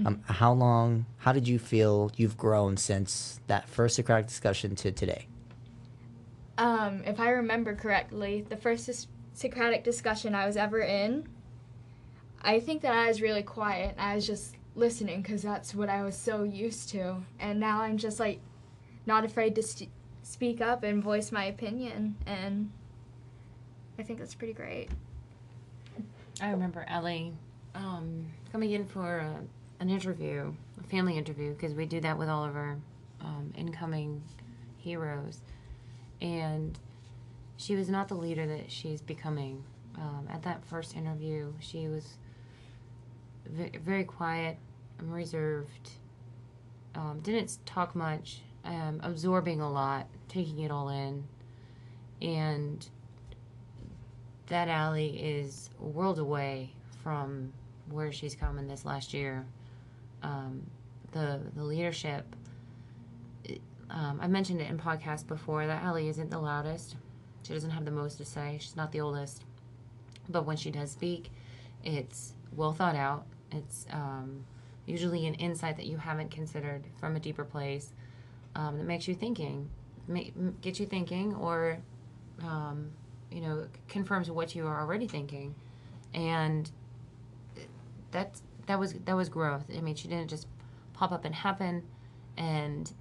[0.05, 1.05] Um, how long?
[1.19, 5.27] How did you feel you've grown since that first Socratic discussion to today?
[6.57, 11.27] Um, if I remember correctly, the first Socratic discussion I was ever in,
[12.41, 13.95] I think that I was really quiet.
[13.97, 17.17] I was just listening because that's what I was so used to.
[17.39, 18.39] And now I'm just like
[19.05, 19.89] not afraid to st-
[20.23, 22.15] speak up and voice my opinion.
[22.25, 22.71] And
[23.99, 24.89] I think that's pretty great.
[26.41, 27.33] I remember Ellie
[27.75, 29.35] um, coming in for a,
[29.79, 32.77] an interview, a family interview, because we do that with all of our
[33.21, 34.23] um, incoming
[34.77, 35.41] heroes.
[36.21, 36.77] And
[37.57, 39.63] she was not the leader that she's becoming.
[39.95, 42.17] Um, at that first interview, she was
[43.45, 44.57] very quiet,
[44.99, 45.91] and reserved,
[46.95, 51.23] um, didn't talk much, um, absorbing a lot, taking it all in.
[52.21, 52.87] And
[54.47, 56.71] that Allie is a world away
[57.03, 57.51] from
[57.89, 59.45] where she's come in this last year.
[60.21, 60.65] Um,
[61.11, 62.35] the the leadership.
[63.89, 65.67] Um, I mentioned it in podcasts before.
[65.67, 66.95] That Allie isn't the loudest.
[67.43, 68.57] She doesn't have the most to say.
[68.59, 69.43] She's not the oldest,
[70.29, 71.29] but when she does speak,
[71.83, 73.25] it's well thought out.
[73.53, 74.45] It's um,
[74.85, 77.89] usually an insight that you haven't considered from a deeper place
[78.55, 79.69] um, that makes you thinking,
[80.07, 81.77] make, get you thinking, or
[82.41, 82.91] um,
[83.31, 85.55] you know confirms what you are already thinking.
[86.13, 86.69] And
[88.11, 89.65] that that was that was growth.
[89.75, 90.47] I mean she didn't just
[90.93, 91.83] pop up and happen.
[92.37, 92.91] And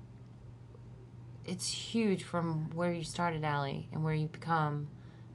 [1.45, 4.89] it's huge from where you started Allie and where you become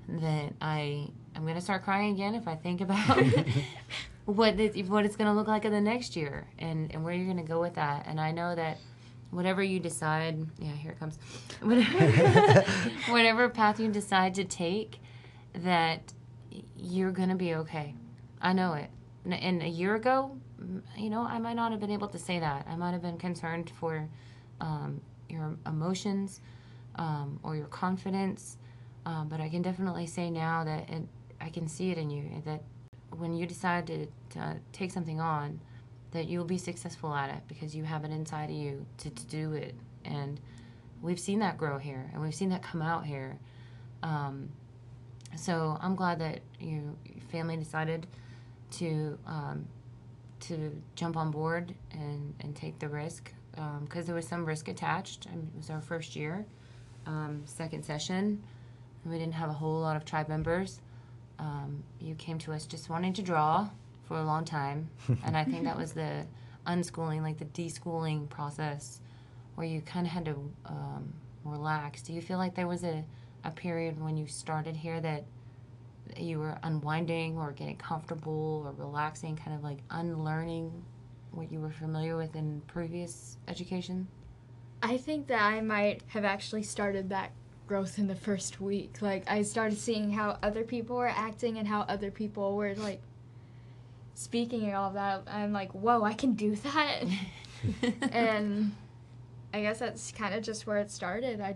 [0.08, 3.17] that i i'm going to start crying again if i think about
[4.27, 7.13] what it, what it's going to look like in the next year and and where
[7.13, 8.77] you're going to go with that and i know that
[9.31, 11.17] whatever you decide yeah here it comes
[11.61, 12.61] whatever,
[13.09, 14.99] whatever path you decide to take
[15.53, 16.13] that
[16.77, 17.95] you're going to be okay
[18.41, 18.89] i know it
[19.27, 20.37] and, and a year ago,
[20.97, 22.65] you know, I might not have been able to say that.
[22.69, 24.07] I might have been concerned for
[24.61, 26.39] um, your emotions
[26.95, 28.57] um, or your confidence.
[29.05, 31.03] Um, but I can definitely say now that it,
[31.41, 32.63] I can see it in you that
[33.15, 35.59] when you decide to, to take something on,
[36.11, 39.25] that you'll be successful at it because you have it inside of you to, to
[39.27, 39.75] do it.
[40.05, 40.39] And
[41.01, 43.37] we've seen that grow here and we've seen that come out here.
[44.03, 44.49] Um,
[45.35, 48.07] so I'm glad that you, your family decided
[48.71, 49.67] to um,
[50.39, 54.67] to jump on board and, and take the risk because um, there was some risk
[54.67, 55.27] attached.
[55.31, 56.45] I mean, it was our first year,
[57.05, 58.41] um, second session.
[59.03, 60.79] And we didn't have a whole lot of tribe members.
[61.39, 63.69] Um, you came to us just wanting to draw
[64.08, 64.89] for a long time,
[65.26, 66.26] and I think that was the
[66.65, 69.02] unschooling, like the deschooling process,
[69.56, 72.02] where you kind of had to um, relax.
[72.02, 73.04] Do you feel like there was a,
[73.43, 75.26] a period when you started here that
[76.15, 80.71] you were unwinding or getting comfortable or relaxing, kind of like unlearning
[81.32, 84.08] what you were familiar with in previous education?
[84.82, 87.32] I think that I might have actually started that
[87.67, 89.01] growth in the first week.
[89.01, 93.01] Like I started seeing how other people were acting and how other people were like
[94.15, 95.23] speaking and all that.
[95.27, 97.03] I'm like, whoa, I can do that.
[98.12, 98.75] and
[99.53, 101.41] I guess that's kind of just where it started.
[101.41, 101.56] I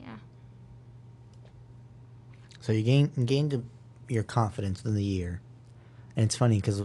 [0.00, 0.16] yeah.
[2.60, 3.64] So you gained gained
[4.08, 5.40] your confidence in the year,
[6.16, 6.82] and it's funny because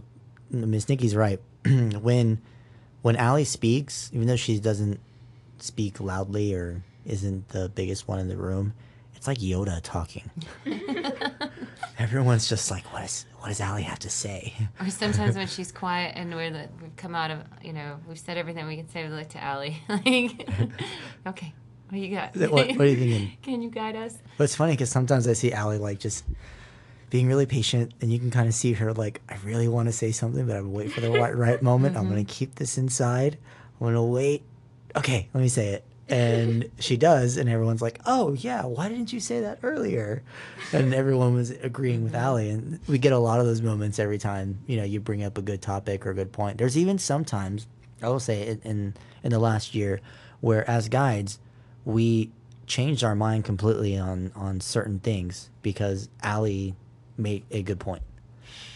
[0.50, 1.40] Miss Nikki's right.
[1.66, 2.42] when
[3.02, 5.00] when Allie speaks, even though she doesn't
[5.60, 8.74] speak loudly or isn't the biggest one in the room,
[9.16, 10.30] it's like Yoda talking.
[12.00, 14.54] Everyone's just like, what is what does Allie have to say?
[14.82, 18.20] Or sometimes when she's quiet and we're the, we've come out of you know we've
[18.20, 20.50] said everything we can say, we look to Allie like,
[21.28, 21.54] okay,
[21.88, 22.36] what do you got?
[22.36, 23.38] What, what are you thinking?
[23.42, 24.18] Can you guide us?
[24.38, 26.26] But it's funny because sometimes I see Allie like just
[27.10, 29.94] being really patient, and you can kind of see her like, I really want to
[29.94, 31.96] say something, but I'm wait for the right, right moment.
[31.96, 32.28] I'm gonna mm-hmm.
[32.28, 33.38] keep this inside.
[33.80, 34.42] I'm gonna wait.
[34.96, 35.86] Okay, let me say it.
[36.10, 40.22] And she does, and everyone's like, "Oh yeah, why didn't you say that earlier?"
[40.74, 42.22] And everyone was agreeing with mm-hmm.
[42.22, 45.24] Allie, and we get a lot of those moments every time you know you bring
[45.24, 46.58] up a good topic or a good point.
[46.58, 47.68] There's even sometimes
[48.02, 50.02] I will say in in, in the last year
[50.42, 51.40] where as guides
[51.86, 52.32] we
[52.68, 56.76] changed our mind completely on on certain things because Allie
[57.18, 58.04] made a good point.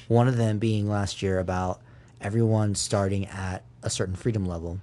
[0.07, 1.81] One of them being last year about
[2.21, 4.79] everyone starting at a certain freedom level.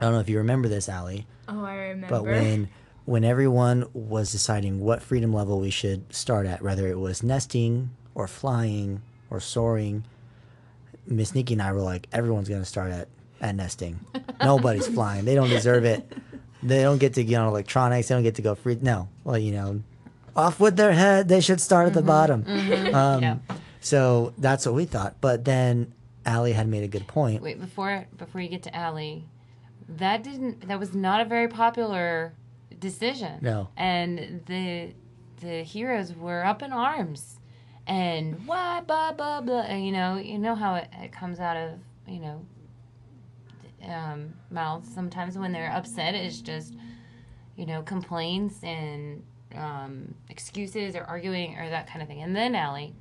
[0.00, 2.08] I don't know if you remember this, Allie, Oh, I remember.
[2.08, 2.68] but when
[3.04, 7.90] when everyone was deciding what freedom level we should start at, whether it was nesting
[8.14, 10.02] or flying or soaring,
[11.06, 13.08] Miss Nikki and I were like, everyone's gonna start at,
[13.40, 14.00] at nesting.
[14.42, 15.24] Nobody's flying.
[15.24, 16.10] They don't deserve it.
[16.62, 18.08] They don't get to get on electronics.
[18.08, 18.78] They don't get to go free.
[18.80, 19.82] No, well, you know,
[20.34, 21.28] off with their head.
[21.28, 22.44] They should start at the bottom.
[22.48, 23.36] Um, Yeah.
[23.80, 25.16] So that's what we thought.
[25.20, 25.92] But then
[26.24, 27.40] Allie had made a good point.
[27.40, 29.28] Wait before before you get to Allie,
[29.88, 32.34] that didn't that was not a very popular
[32.80, 33.38] decision.
[33.40, 33.68] No.
[33.76, 34.92] And the
[35.40, 37.38] the heroes were up in arms,
[37.86, 39.62] and why blah blah blah.
[39.62, 42.46] And, you know you know how it, it comes out of you know
[43.84, 46.14] um, mouths sometimes when they're upset.
[46.14, 46.74] It's just
[47.56, 49.22] you know complaints and
[49.54, 52.22] um, excuses or arguing or that kind of thing.
[52.22, 52.94] And then Allie.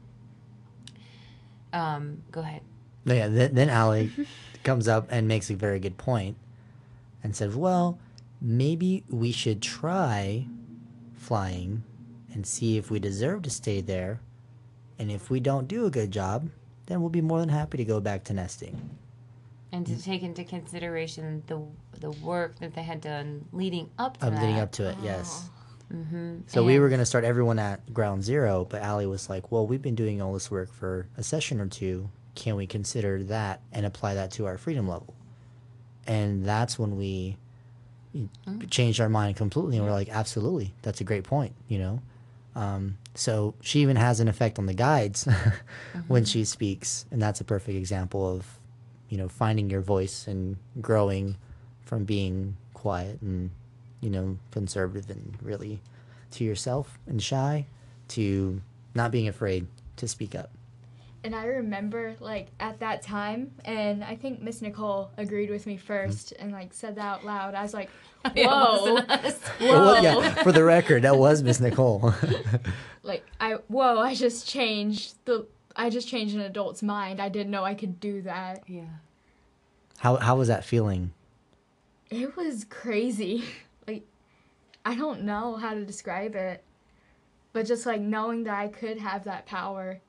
[1.74, 2.62] Um, go ahead.
[3.04, 4.10] Yeah, then, then Allie
[4.64, 6.38] comes up and makes a very good point
[7.26, 7.98] and said, well,
[8.40, 10.46] maybe we should try
[11.16, 11.84] flying
[12.32, 14.20] and see if we deserve to stay there.
[15.00, 16.50] And if we don't do a good job,
[16.86, 18.92] then we'll be more than happy to go back to nesting.
[19.72, 21.60] and to take into consideration the
[22.00, 24.42] the work that they had done leading up to I'm that.
[24.42, 25.50] leading up to it, yes.
[25.94, 26.42] Mm-hmm.
[26.48, 29.68] So we were going to start everyone at ground zero, but Allie was like, well,
[29.68, 32.10] we've been doing all this work for a session or two.
[32.36, 35.15] Can we consider that and apply that to our freedom level?
[36.08, 37.38] And that's when we
[38.70, 39.78] changed our mind completely.
[39.78, 42.02] And we're like, absolutely, that's a great point, you know?
[42.56, 45.28] Um, so she even has an effect on the guides
[46.08, 47.06] when she speaks.
[47.12, 48.46] And that's a perfect example of,
[49.10, 51.36] you know, finding your voice and growing
[51.84, 53.52] from being quiet and
[54.06, 55.82] you know, conservative and really
[56.30, 57.66] to yourself and shy
[58.10, 58.62] to
[58.94, 60.52] not being afraid to speak up.
[61.26, 65.76] And I remember like at that time, and I think Miss Nicole agreed with me
[65.76, 65.92] hmm.
[65.92, 67.56] 1st and like said that out loud.
[67.56, 67.90] I was like,
[68.36, 69.00] Yeah, whoa.
[69.60, 72.14] Well, yeah, for the record, that was Miss Nicole.
[73.04, 77.20] like I whoa, I just changed the I just changed an adult's mind.
[77.20, 78.62] I didn't know I could do that.
[78.68, 78.84] Yeah.
[79.98, 81.12] how how was that feeling?
[82.12, 83.46] It was crazy.
[83.88, 84.04] Like
[84.86, 86.64] I don't know how to describe it.
[87.52, 90.02] But just like knowing that I could have that power.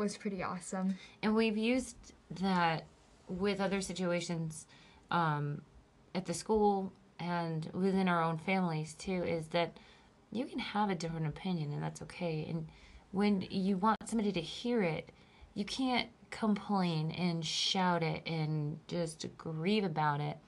[0.00, 0.96] Was pretty awesome.
[1.22, 1.96] And we've used
[2.40, 2.84] that
[3.28, 4.66] with other situations
[5.10, 5.60] um,
[6.14, 9.22] at the school and within our own families too.
[9.22, 9.76] Is that
[10.32, 12.46] you can have a different opinion and that's okay.
[12.48, 12.66] And
[13.12, 15.10] when you want somebody to hear it,
[15.54, 20.38] you can't complain and shout it and just grieve about it.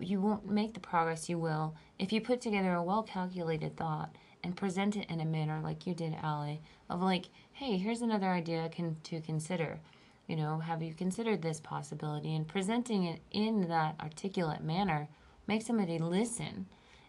[0.00, 4.14] You won't make the progress you will if you put together a well calculated thought
[4.42, 8.28] and present it in a manner like you did, Allie, of like, hey, here's another
[8.28, 9.80] idea can, to consider.
[10.26, 12.34] You know, have you considered this possibility?
[12.34, 15.08] And presenting it in that articulate manner
[15.46, 16.66] makes somebody listen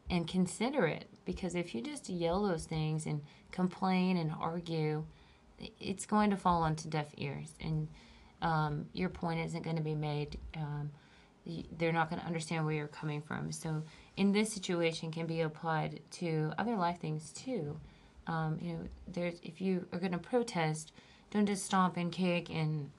[0.10, 1.06] and consider it.
[1.24, 3.22] Because if you just yell those things and
[3.52, 5.06] complain and argue,
[5.80, 7.54] it's going to fall onto deaf ears.
[7.62, 7.88] And
[8.42, 10.38] um, your point isn't going to be made.
[10.56, 10.92] Um,
[11.78, 13.52] they're not going to understand where you're coming from.
[13.52, 13.84] So,
[14.18, 17.80] in this situation, can be applied to other life things too.
[18.28, 20.92] Um, you know, there's if you are going to protest,
[21.32, 22.92] don't just stomp and kick and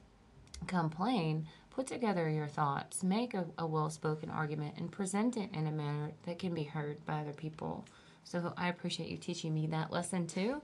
[0.66, 1.46] complain.
[1.70, 5.72] Put together your thoughts, make a, a well spoken argument, and present it in a
[5.72, 7.84] manner that can be heard by other people.
[8.24, 10.60] So I appreciate you teaching me that lesson too,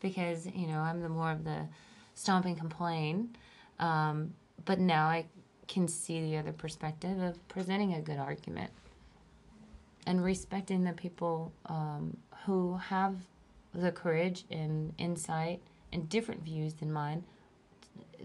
[0.00, 1.66] because you know I'm the more of the
[2.14, 3.36] stomp and complain,
[3.78, 5.26] um, but now I
[5.68, 8.70] can see the other perspective of presenting a good argument
[10.06, 13.16] and respecting the people um, who have
[13.74, 15.60] the courage and insight
[15.92, 17.24] and different views than mine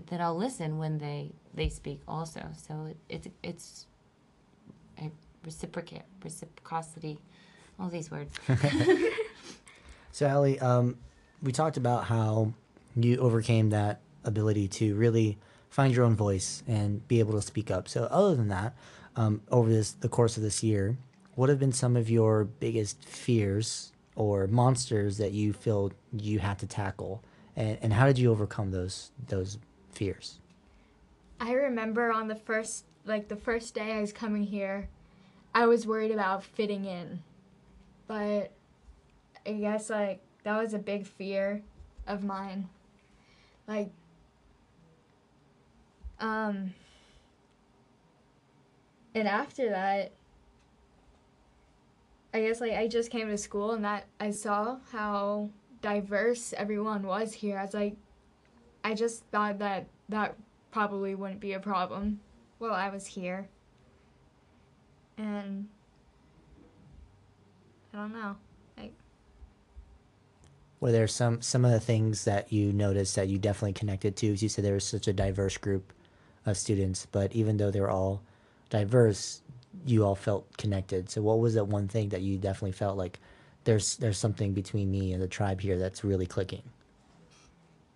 [0.10, 2.42] that I'll listen when they they speak also.
[2.68, 3.88] So it, it's it's
[5.02, 5.12] a
[5.44, 7.20] reciprocate reciprocity,
[7.80, 8.34] all these words.
[10.12, 10.98] so Allie, um,
[11.42, 12.54] we talked about how
[12.96, 15.38] you overcame that ability to really
[15.78, 17.88] find your own voice and be able to speak up.
[17.88, 18.74] So other than that,
[19.16, 20.98] um, over this the course of this year,
[21.36, 26.58] what have been some of your biggest fears or monsters that you feel you had
[26.60, 27.24] to tackle,
[27.56, 29.60] and, and how did you overcome those those
[29.92, 30.40] fears?
[31.40, 34.90] I remember on the first like the first day I was coming here,
[35.54, 37.22] I was worried about fitting in.
[38.08, 38.52] But
[39.46, 41.62] I guess like that was a big fear
[42.08, 42.68] of mine.
[43.68, 43.92] Like
[46.20, 46.74] um
[49.14, 50.12] and after that
[52.34, 55.50] I guess like I just came to school and that I saw how
[55.82, 57.58] diverse everyone was here.
[57.58, 57.96] I was like
[58.84, 60.36] I just thought that that
[60.72, 62.20] probably wouldn't be a problem
[62.60, 63.50] while I was here.
[65.18, 65.68] And
[67.94, 68.36] I don't know.
[68.78, 68.94] Like
[70.80, 74.28] were there some some of the things that you noticed that you definitely connected to?
[74.28, 75.92] You said, there was such a diverse group
[76.54, 78.22] students, but even though they were all
[78.70, 79.42] diverse,
[79.86, 81.10] you all felt connected.
[81.10, 83.20] So, what was that one thing that you definitely felt like
[83.64, 86.64] there's there's something between me and the tribe here that's really clicking?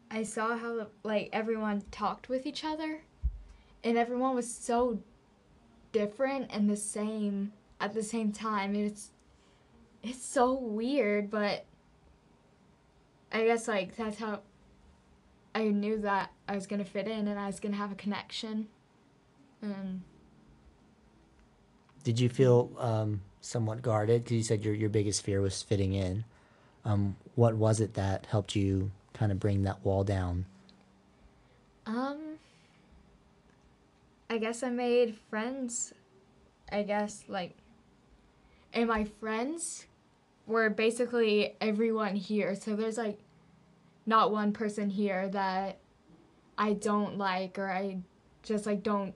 [0.10, 3.02] I saw how like everyone talked with each other,
[3.84, 5.00] and everyone was so
[5.92, 8.76] different and the same at the same time.
[8.76, 9.12] It's
[10.04, 11.66] it's so weird, but
[13.32, 14.42] I guess like that's how
[15.54, 18.68] I knew that I was gonna fit in and I was gonna have a connection.
[19.62, 20.02] And
[22.04, 24.24] did you feel um, somewhat guarded?
[24.24, 26.24] Because you said your your biggest fear was fitting in.
[26.84, 30.46] Um, what was it that helped you kind of bring that wall down?
[31.86, 32.38] Um,
[34.30, 35.94] I guess I made friends.
[36.72, 37.56] I guess like,
[38.74, 39.86] and my friends
[40.48, 42.56] were basically everyone here.
[42.56, 43.20] So there's like,
[44.06, 45.80] not one person here that
[46.58, 47.98] I don't like or I
[48.44, 49.14] just like don't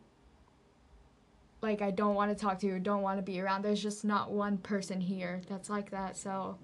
[1.61, 3.63] like I don't want to talk to or don't want to be around.
[3.63, 6.15] There's just not one person here that's like that.
[6.15, 6.57] So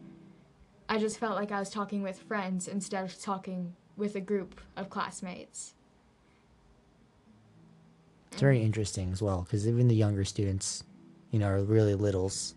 [0.88, 4.60] I just felt like I was talking with friends instead of talking with a group
[4.76, 5.74] of classmates.
[8.32, 10.84] It's very interesting as well because even the younger students,
[11.32, 12.56] you know, are really littles,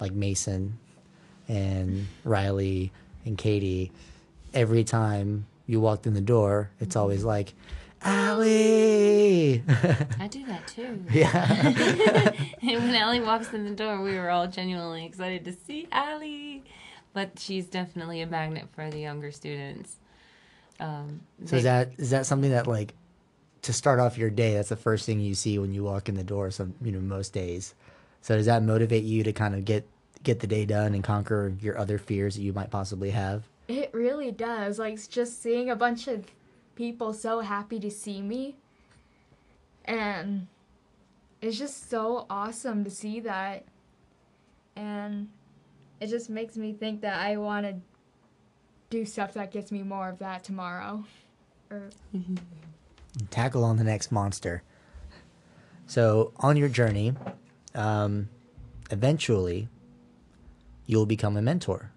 [0.00, 0.78] like Mason
[1.48, 2.92] and Riley
[3.24, 3.92] and Katie.
[4.54, 7.00] Every time you walked in the door, it's mm-hmm.
[7.00, 7.54] always like,
[8.02, 9.62] Allie.
[10.18, 11.04] I do that too.
[11.10, 12.32] Yeah.
[12.62, 16.64] and when Allie walks in the door, we were all genuinely excited to see Allie
[17.18, 19.96] but she's definitely a magnet for the younger students.
[20.78, 22.94] Um, so they, is that is that something that like
[23.62, 24.54] to start off your day?
[24.54, 26.52] That's the first thing you see when you walk in the door.
[26.52, 27.74] Some you know most days.
[28.20, 29.84] So does that motivate you to kind of get
[30.22, 33.48] get the day done and conquer your other fears that you might possibly have?
[33.68, 34.78] It really does.
[34.78, 36.24] Like just seeing a bunch of
[36.74, 38.56] people so happy to see me,
[39.84, 40.46] and
[41.40, 43.64] it's just so awesome to see that.
[44.74, 45.28] And
[46.00, 47.74] it just makes me think that I want to
[48.90, 51.04] do stuff that gets me more of that tomorrow.
[51.70, 51.90] or
[53.30, 54.62] tackle on the next monster.
[55.86, 57.14] So on your journey,
[57.74, 58.28] um,
[58.90, 59.68] eventually,
[60.86, 61.90] you'll become a mentor,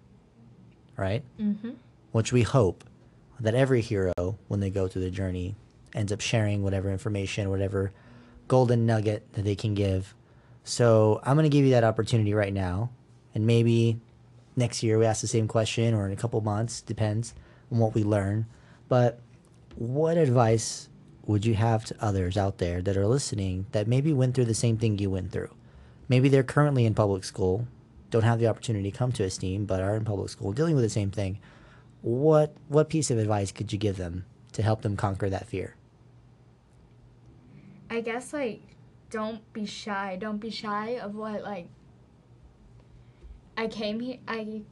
[0.96, 1.22] right?
[1.40, 1.72] mm-hmm.
[2.12, 2.84] Which we hope
[3.40, 5.56] that every hero, when they go through the journey,
[5.94, 7.92] ends up sharing whatever information, whatever
[8.48, 10.14] golden nugget that they can give.
[10.64, 12.90] So I'm going to give you that opportunity right now,
[13.34, 13.98] and maybe
[14.56, 17.34] next year we ask the same question, or in a couple months, depends
[17.70, 18.46] on what we learn.
[18.88, 19.20] But
[19.74, 20.88] what advice
[21.24, 24.54] would you have to others out there that are listening that maybe went through the
[24.54, 25.50] same thing you went through?
[26.08, 27.66] Maybe they're currently in public school,
[28.12, 30.84] don't have the opportunity to come to Esteem, but are in public school dealing with
[30.84, 31.40] the same thing.
[32.02, 35.74] What what piece of advice could you give them to help them conquer that fear?
[37.90, 38.60] I guess like
[39.10, 40.16] don't be shy.
[40.20, 41.68] Don't be shy of what like
[43.56, 44.62] I came here I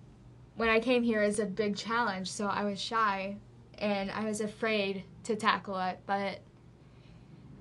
[0.57, 3.36] when I came here is a big challenge, so I was shy
[3.78, 6.41] and I was afraid to tackle it, but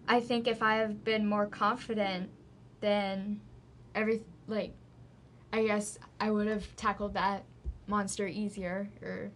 [0.09, 2.31] I think if I have been more confident
[2.81, 3.39] then
[3.95, 4.73] every like
[5.51, 7.43] I guess I would have tackled that
[7.87, 9.31] monster easier or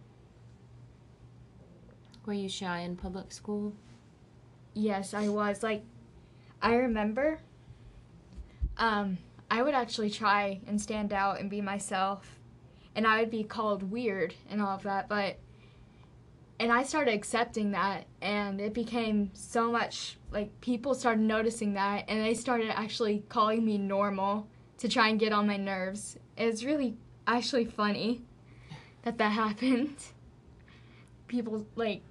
[2.24, 3.74] Were you shy in public school?
[4.72, 5.62] Yes, I was.
[5.62, 5.84] Like,
[6.62, 7.38] I remember
[8.78, 9.18] um,
[9.50, 12.38] I would actually try and stand out and be myself,
[12.96, 15.38] and I would be called weird and all of that, but.
[16.60, 22.04] And I started accepting that, and it became so much like people started noticing that,
[22.06, 24.46] and they started actually calling me normal
[24.78, 26.16] to try and get on my nerves.
[26.36, 26.96] It's really
[27.26, 28.22] actually funny
[29.02, 29.96] that that happened.
[31.28, 32.02] People like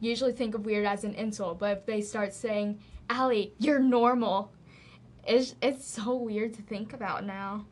[0.00, 4.52] usually think of weird as an insult, but if they start saying, Allie, you're normal,
[5.26, 7.64] it's, it's so weird to think about now.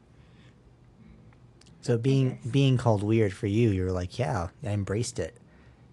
[1.81, 5.37] So being being called weird for you, you're like, yeah, I embraced it.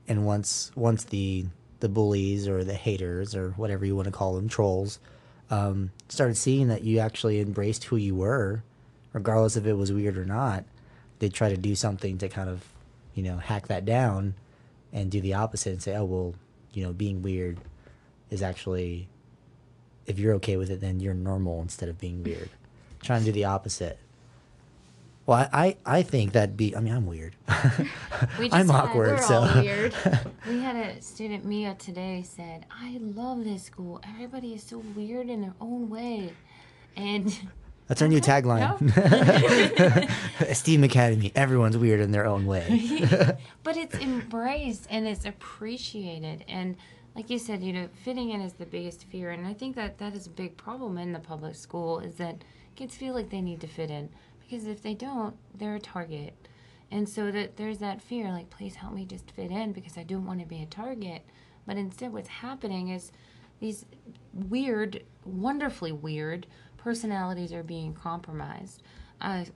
[0.08, 1.46] And once once the
[1.80, 5.00] the bullies or the haters or whatever you want to call them, trolls,
[5.50, 8.64] um, started seeing that you actually embraced who you were,
[9.14, 10.66] regardless if it was weird or not,
[11.20, 12.66] they try to do something to kind of,
[13.14, 14.36] you know, hack that down
[14.91, 16.36] and do the opposite and say, oh well,
[16.74, 17.58] you know, being weird
[18.30, 19.08] is actually
[20.06, 22.50] if you're okay with it, then you're normal instead of being weird.
[23.02, 23.98] Trying to do the opposite.
[25.26, 26.76] Well, I, I, I think that'd be.
[26.76, 27.36] I mean, I'm weird.
[28.39, 29.93] We I'm just had- awkward, We're so all weird.
[30.47, 33.99] We had a student, Mia, today said, I love this school.
[34.07, 36.32] Everybody is so weird in their own way.
[36.95, 37.36] And
[37.88, 38.80] That's our new tagline.
[40.49, 41.32] Esteem Academy.
[41.36, 43.07] Everyone's weird in their own way.
[43.63, 46.76] but it's embraced and it's appreciated and
[47.15, 49.97] like you said you know fitting in is the biggest fear and i think that
[49.97, 52.43] that is a big problem in the public school is that
[52.76, 54.09] kids feel like they need to fit in
[54.48, 56.34] because if they don't they're a target.
[56.91, 60.04] And so that there's that fear like please help me just fit in because i
[60.04, 61.24] don't want to be a target.
[61.66, 63.12] But instead what's happening is
[63.60, 63.86] these
[64.34, 66.46] weird wonderfully weird
[66.78, 68.84] personalities are being compromised.
[69.20, 69.48] I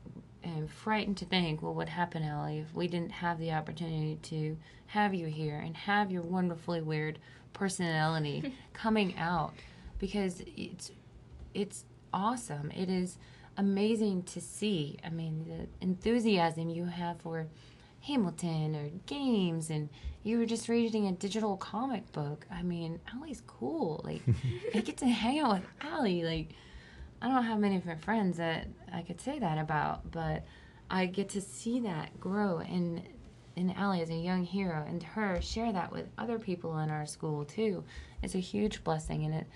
[0.43, 4.17] am frightened to think well what would happen, Allie, if we didn't have the opportunity
[4.23, 7.19] to have you here and have your wonderfully weird
[7.53, 9.53] personality coming out
[9.99, 10.91] because it's
[11.53, 12.71] it's awesome.
[12.71, 13.17] It is
[13.59, 14.97] amazing to see.
[15.03, 17.47] I mean, the enthusiasm you have for
[18.01, 19.89] Hamilton or games and
[20.23, 22.47] you were just reading a digital comic book.
[22.49, 24.01] I mean, Allie's cool.
[24.05, 24.21] Like
[24.73, 26.53] I get to hang out with Allie like
[27.21, 30.45] I don't have many of her friends that I could say that about, but
[30.89, 33.03] I get to see that grow in
[33.57, 37.05] in Allie as a young hero and her share that with other people in our
[37.05, 37.83] school too.
[38.23, 39.47] It's a huge blessing and it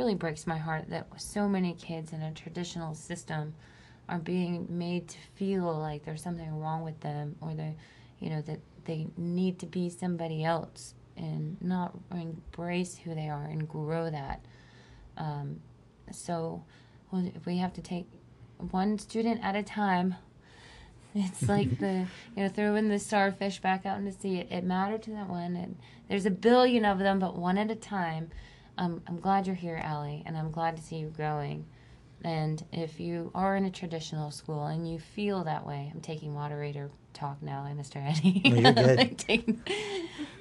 [0.00, 3.52] really breaks my heart that so many kids in a traditional system
[4.08, 7.76] are being made to feel like there's something wrong with them or they
[8.18, 13.44] you know that they need to be somebody else and not embrace who they are
[13.44, 14.40] and grow that.
[15.18, 15.60] Um,
[16.10, 16.64] so
[17.12, 18.06] if we have to take
[18.70, 20.14] one student at a time
[21.14, 24.38] it's like the you know throwing the starfish back out into sea.
[24.38, 25.76] It, it mattered to that one and
[26.08, 28.30] there's a billion of them but one at a time
[28.80, 31.64] um, i'm glad you're here Allie, and i'm glad to see you growing.
[32.22, 36.34] And if you are in a traditional school and you feel that way i'm taking
[36.34, 38.42] moderator talk now mr eddie.
[38.50, 39.18] No, you're good.
[39.18, 39.62] Taking-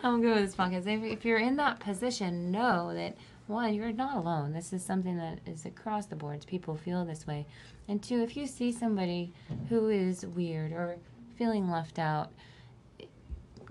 [0.04, 0.88] i'm good with this podcast.
[0.88, 3.16] If, if you're in that position know that
[3.48, 4.54] one you're not alone.
[4.54, 7.48] This is something that is across the boards people feel this way.
[7.88, 9.34] And two, if you see somebody
[9.70, 10.98] who is weird or
[11.36, 12.32] feeling left out,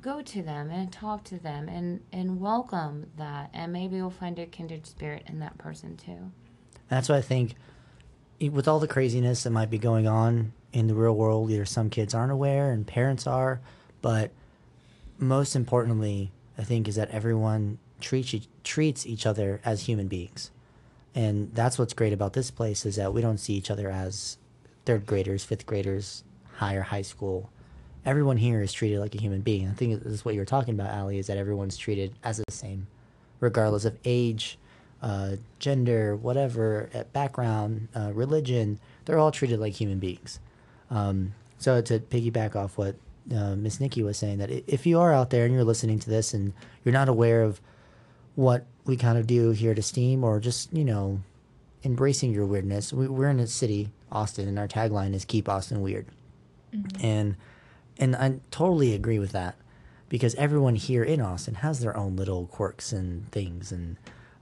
[0.01, 3.51] go to them and talk to them and, and welcome that.
[3.53, 6.30] And maybe you'll find a kindred spirit in that person too.
[6.88, 7.55] That's what I think,
[8.40, 11.90] with all the craziness that might be going on in the real world, either some
[11.90, 13.61] kids aren't aware and parents are,
[14.01, 14.30] but
[15.18, 20.51] most importantly, I think is that everyone treats each- treats each other as human beings,
[21.14, 24.38] and that's what's great about this place is that we don't see each other as
[24.84, 26.22] third graders, fifth graders,
[26.57, 27.51] higher high school.
[28.09, 29.68] Everyone here is treated like a human being.
[29.68, 32.38] I think this is what you were talking about, Allie, is that everyone's treated as
[32.38, 32.86] the same,
[33.38, 34.59] regardless of age,
[35.02, 38.80] uh, gender, whatever, uh, background, uh, religion.
[39.04, 40.40] They're all treated like human beings.
[40.90, 42.96] Um, so to piggyback off what
[43.30, 46.09] uh, Miss Nikki was saying, that if you are out there and you're listening to
[46.09, 46.54] this and
[46.86, 47.61] you're not aware of
[48.36, 51.20] what we kind of do here at Esteem or just, you know,
[51.84, 55.82] embracing your weirdness, we, we're in a city, Austin, and our tagline is keep Austin
[55.82, 56.06] weird.
[57.02, 57.36] And
[57.99, 59.57] and I totally agree with that
[60.09, 63.96] because everyone here in Austin has their own little quirks and things and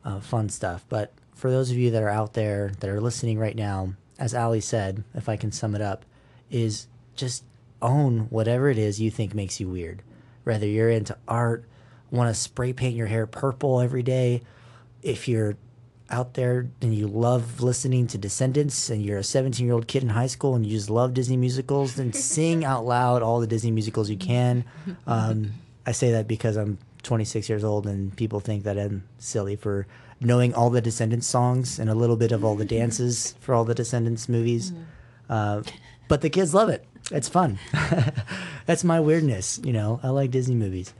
[0.05, 0.85] uh, fun stuff.
[0.89, 4.35] But for those of you that are out there that are listening right now, as
[4.35, 6.05] Allie said, if I can sum it up,
[6.51, 7.45] is just
[7.83, 10.03] own whatever it is you think makes you weird.
[10.45, 11.65] Whether you're into art,
[12.11, 14.43] want to spray paint your hair purple every day,
[15.03, 15.57] if you're
[16.11, 20.03] out there and you love listening to Descendants and you're a 17 year old kid
[20.03, 23.47] in high school and you just love Disney musicals, then sing out loud all the
[23.47, 24.65] Disney musicals you can.
[25.07, 25.53] Um,
[25.87, 29.87] I say that because I'm 26 years old and people think that I'm silly for
[30.21, 33.65] knowing all the Descendants songs and a little bit of all the dances for all
[33.65, 34.73] the Descendants movies.
[35.29, 35.63] Uh,
[36.09, 36.85] but the kids love it.
[37.11, 37.59] It's fun.
[38.67, 40.01] That's my weirdness, you know.
[40.03, 40.93] I like Disney movies.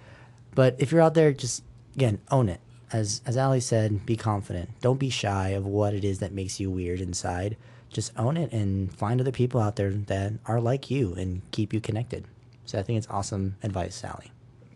[0.55, 1.63] But if you're out there, just
[1.97, 2.61] again, own it.
[2.93, 4.71] As as Allie said, be confident.
[4.81, 7.57] Don't be shy of what it is that makes you weird inside.
[7.91, 11.73] Just own it and find other people out there that are like you and keep
[11.73, 12.25] you connected.
[12.65, 14.33] So I think it's awesome advice, Allie.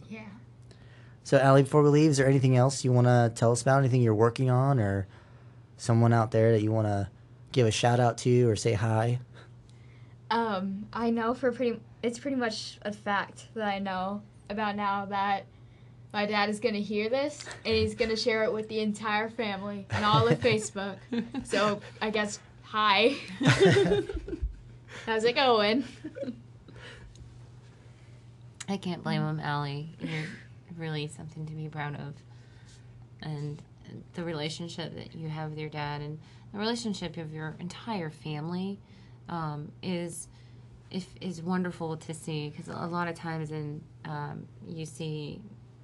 [0.09, 0.21] Yeah.
[1.25, 3.79] So Allie, before we leave, is there anything else you want to tell us about?
[3.79, 5.07] Anything you're working on, or
[5.77, 7.09] someone out there that you want to
[7.53, 9.21] give a shout out to or say hi?
[10.31, 11.81] Um, I know for pretty.
[12.03, 15.45] It's pretty much a fact that I know about now that
[16.13, 19.87] my dad is gonna hear this and he's gonna share it with the entire family
[19.91, 20.97] and all of Facebook.
[21.45, 23.17] So I guess hi.
[25.07, 25.85] How's it going?
[28.69, 29.97] I can't blame him, Allie.
[30.01, 30.27] You're
[30.79, 32.15] really something to be proud of.
[33.23, 33.61] And
[34.15, 36.19] the relationship that you have with your dad and
[36.53, 38.79] the relationship of your entire family
[39.29, 40.29] um, is
[40.91, 45.41] if is wonderful to see because a lot of times in um, you see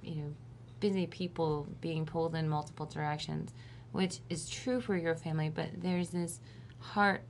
[0.07, 0.33] you know
[0.79, 3.51] busy people being pulled in multiple directions
[3.91, 6.39] which is true for your family but there's this
[6.79, 7.21] heart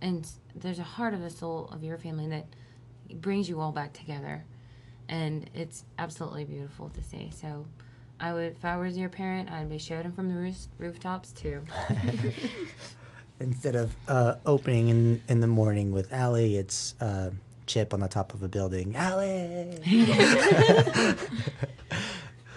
[0.00, 2.46] and there's a heart of the soul of your family that
[3.14, 4.44] brings you all back together.
[5.08, 7.30] And it's absolutely beautiful to see.
[7.34, 7.66] So
[8.20, 11.62] i would if i was your parent i'd be shouting from the roof, rooftops too.
[13.40, 17.30] Instead of uh, opening in, in the morning with Allie, it's uh,
[17.68, 18.96] Chip on the top of a building.
[18.96, 19.78] Allie!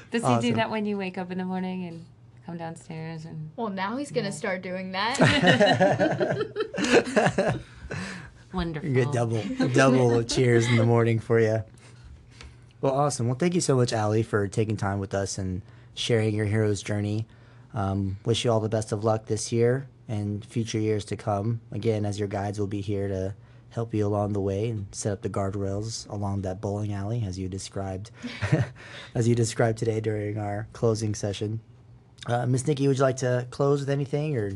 [0.10, 2.06] does he do that when you wake up in the morning and
[2.46, 5.20] come downstairs and Well, now he's gonna start doing that.
[8.54, 9.44] wonderful You get double
[9.74, 11.64] double cheers in the morning for you.
[12.80, 13.28] Well, awesome.
[13.28, 15.62] Well, thank you so much, Allie, for taking time with us and
[15.94, 17.28] sharing your hero's journey.
[17.74, 21.62] Um, wish you all the best of luck this year and future years to come.
[21.72, 23.36] Again, as your guides, will be here to
[23.72, 27.40] help you along the way and set up the guardrails along that bowling alley, as
[27.40, 28.12] you described,
[29.16, 31.60] as you described today during our closing session.
[32.28, 34.52] Uh, Miss Nikki, would you like to close with anything or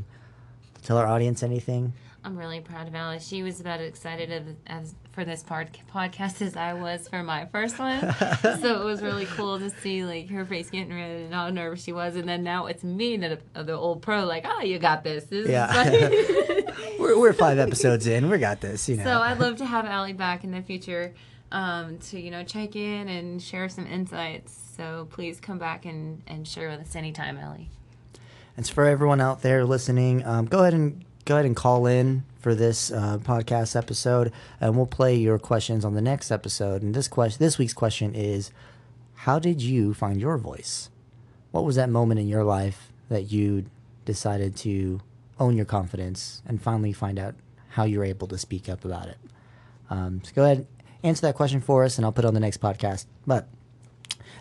[0.83, 1.93] tell our audience anything?
[2.25, 3.25] I'm really proud of Alice.
[3.25, 7.21] She was about as excited of, as for this part, podcast as I was for
[7.21, 7.99] my first one.
[8.41, 11.83] so it was really cool to see like her face getting red and how nervous
[11.83, 12.15] she was.
[12.15, 15.25] And then now it's me, the, the old pro, like, oh, you got this.
[15.25, 16.09] this Yeah.
[16.99, 18.27] we're, we're five episodes in.
[18.27, 19.03] We got this, you know.
[19.03, 21.13] so I'd love to have Allie back in the future
[21.51, 24.59] um, to you know check in and share some insights.
[24.75, 27.69] So please come back and, and share with us anytime, Allie.
[28.57, 31.87] And so for everyone out there listening, um, go ahead and go ahead and call
[31.87, 36.83] in for this uh, podcast episode, and we'll play your questions on the next episode.
[36.83, 38.51] And this question, this week's question is,
[39.15, 40.89] how did you find your voice?
[41.51, 43.65] What was that moment in your life that you
[44.05, 45.01] decided to
[45.39, 47.33] own your confidence and finally find out
[47.69, 49.17] how you were able to speak up about it?
[49.89, 50.67] Um, so go ahead,
[51.01, 53.05] answer that question for us, and I'll put it on the next podcast.
[53.25, 53.47] But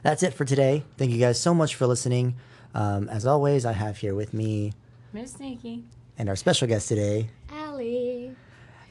[0.02, 0.84] that's it for today.
[0.98, 2.36] Thank you guys so much for listening.
[2.74, 4.72] Um, as always, I have here with me
[5.14, 5.84] Miss Nikki.
[6.18, 8.34] And our special guest today, Allie.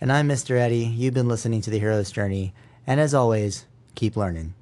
[0.01, 0.57] and I'm Mr.
[0.57, 0.85] Eddie.
[0.85, 2.53] You've been listening to The Hero's Journey,
[2.85, 3.65] and as always,
[3.95, 4.53] keep learning.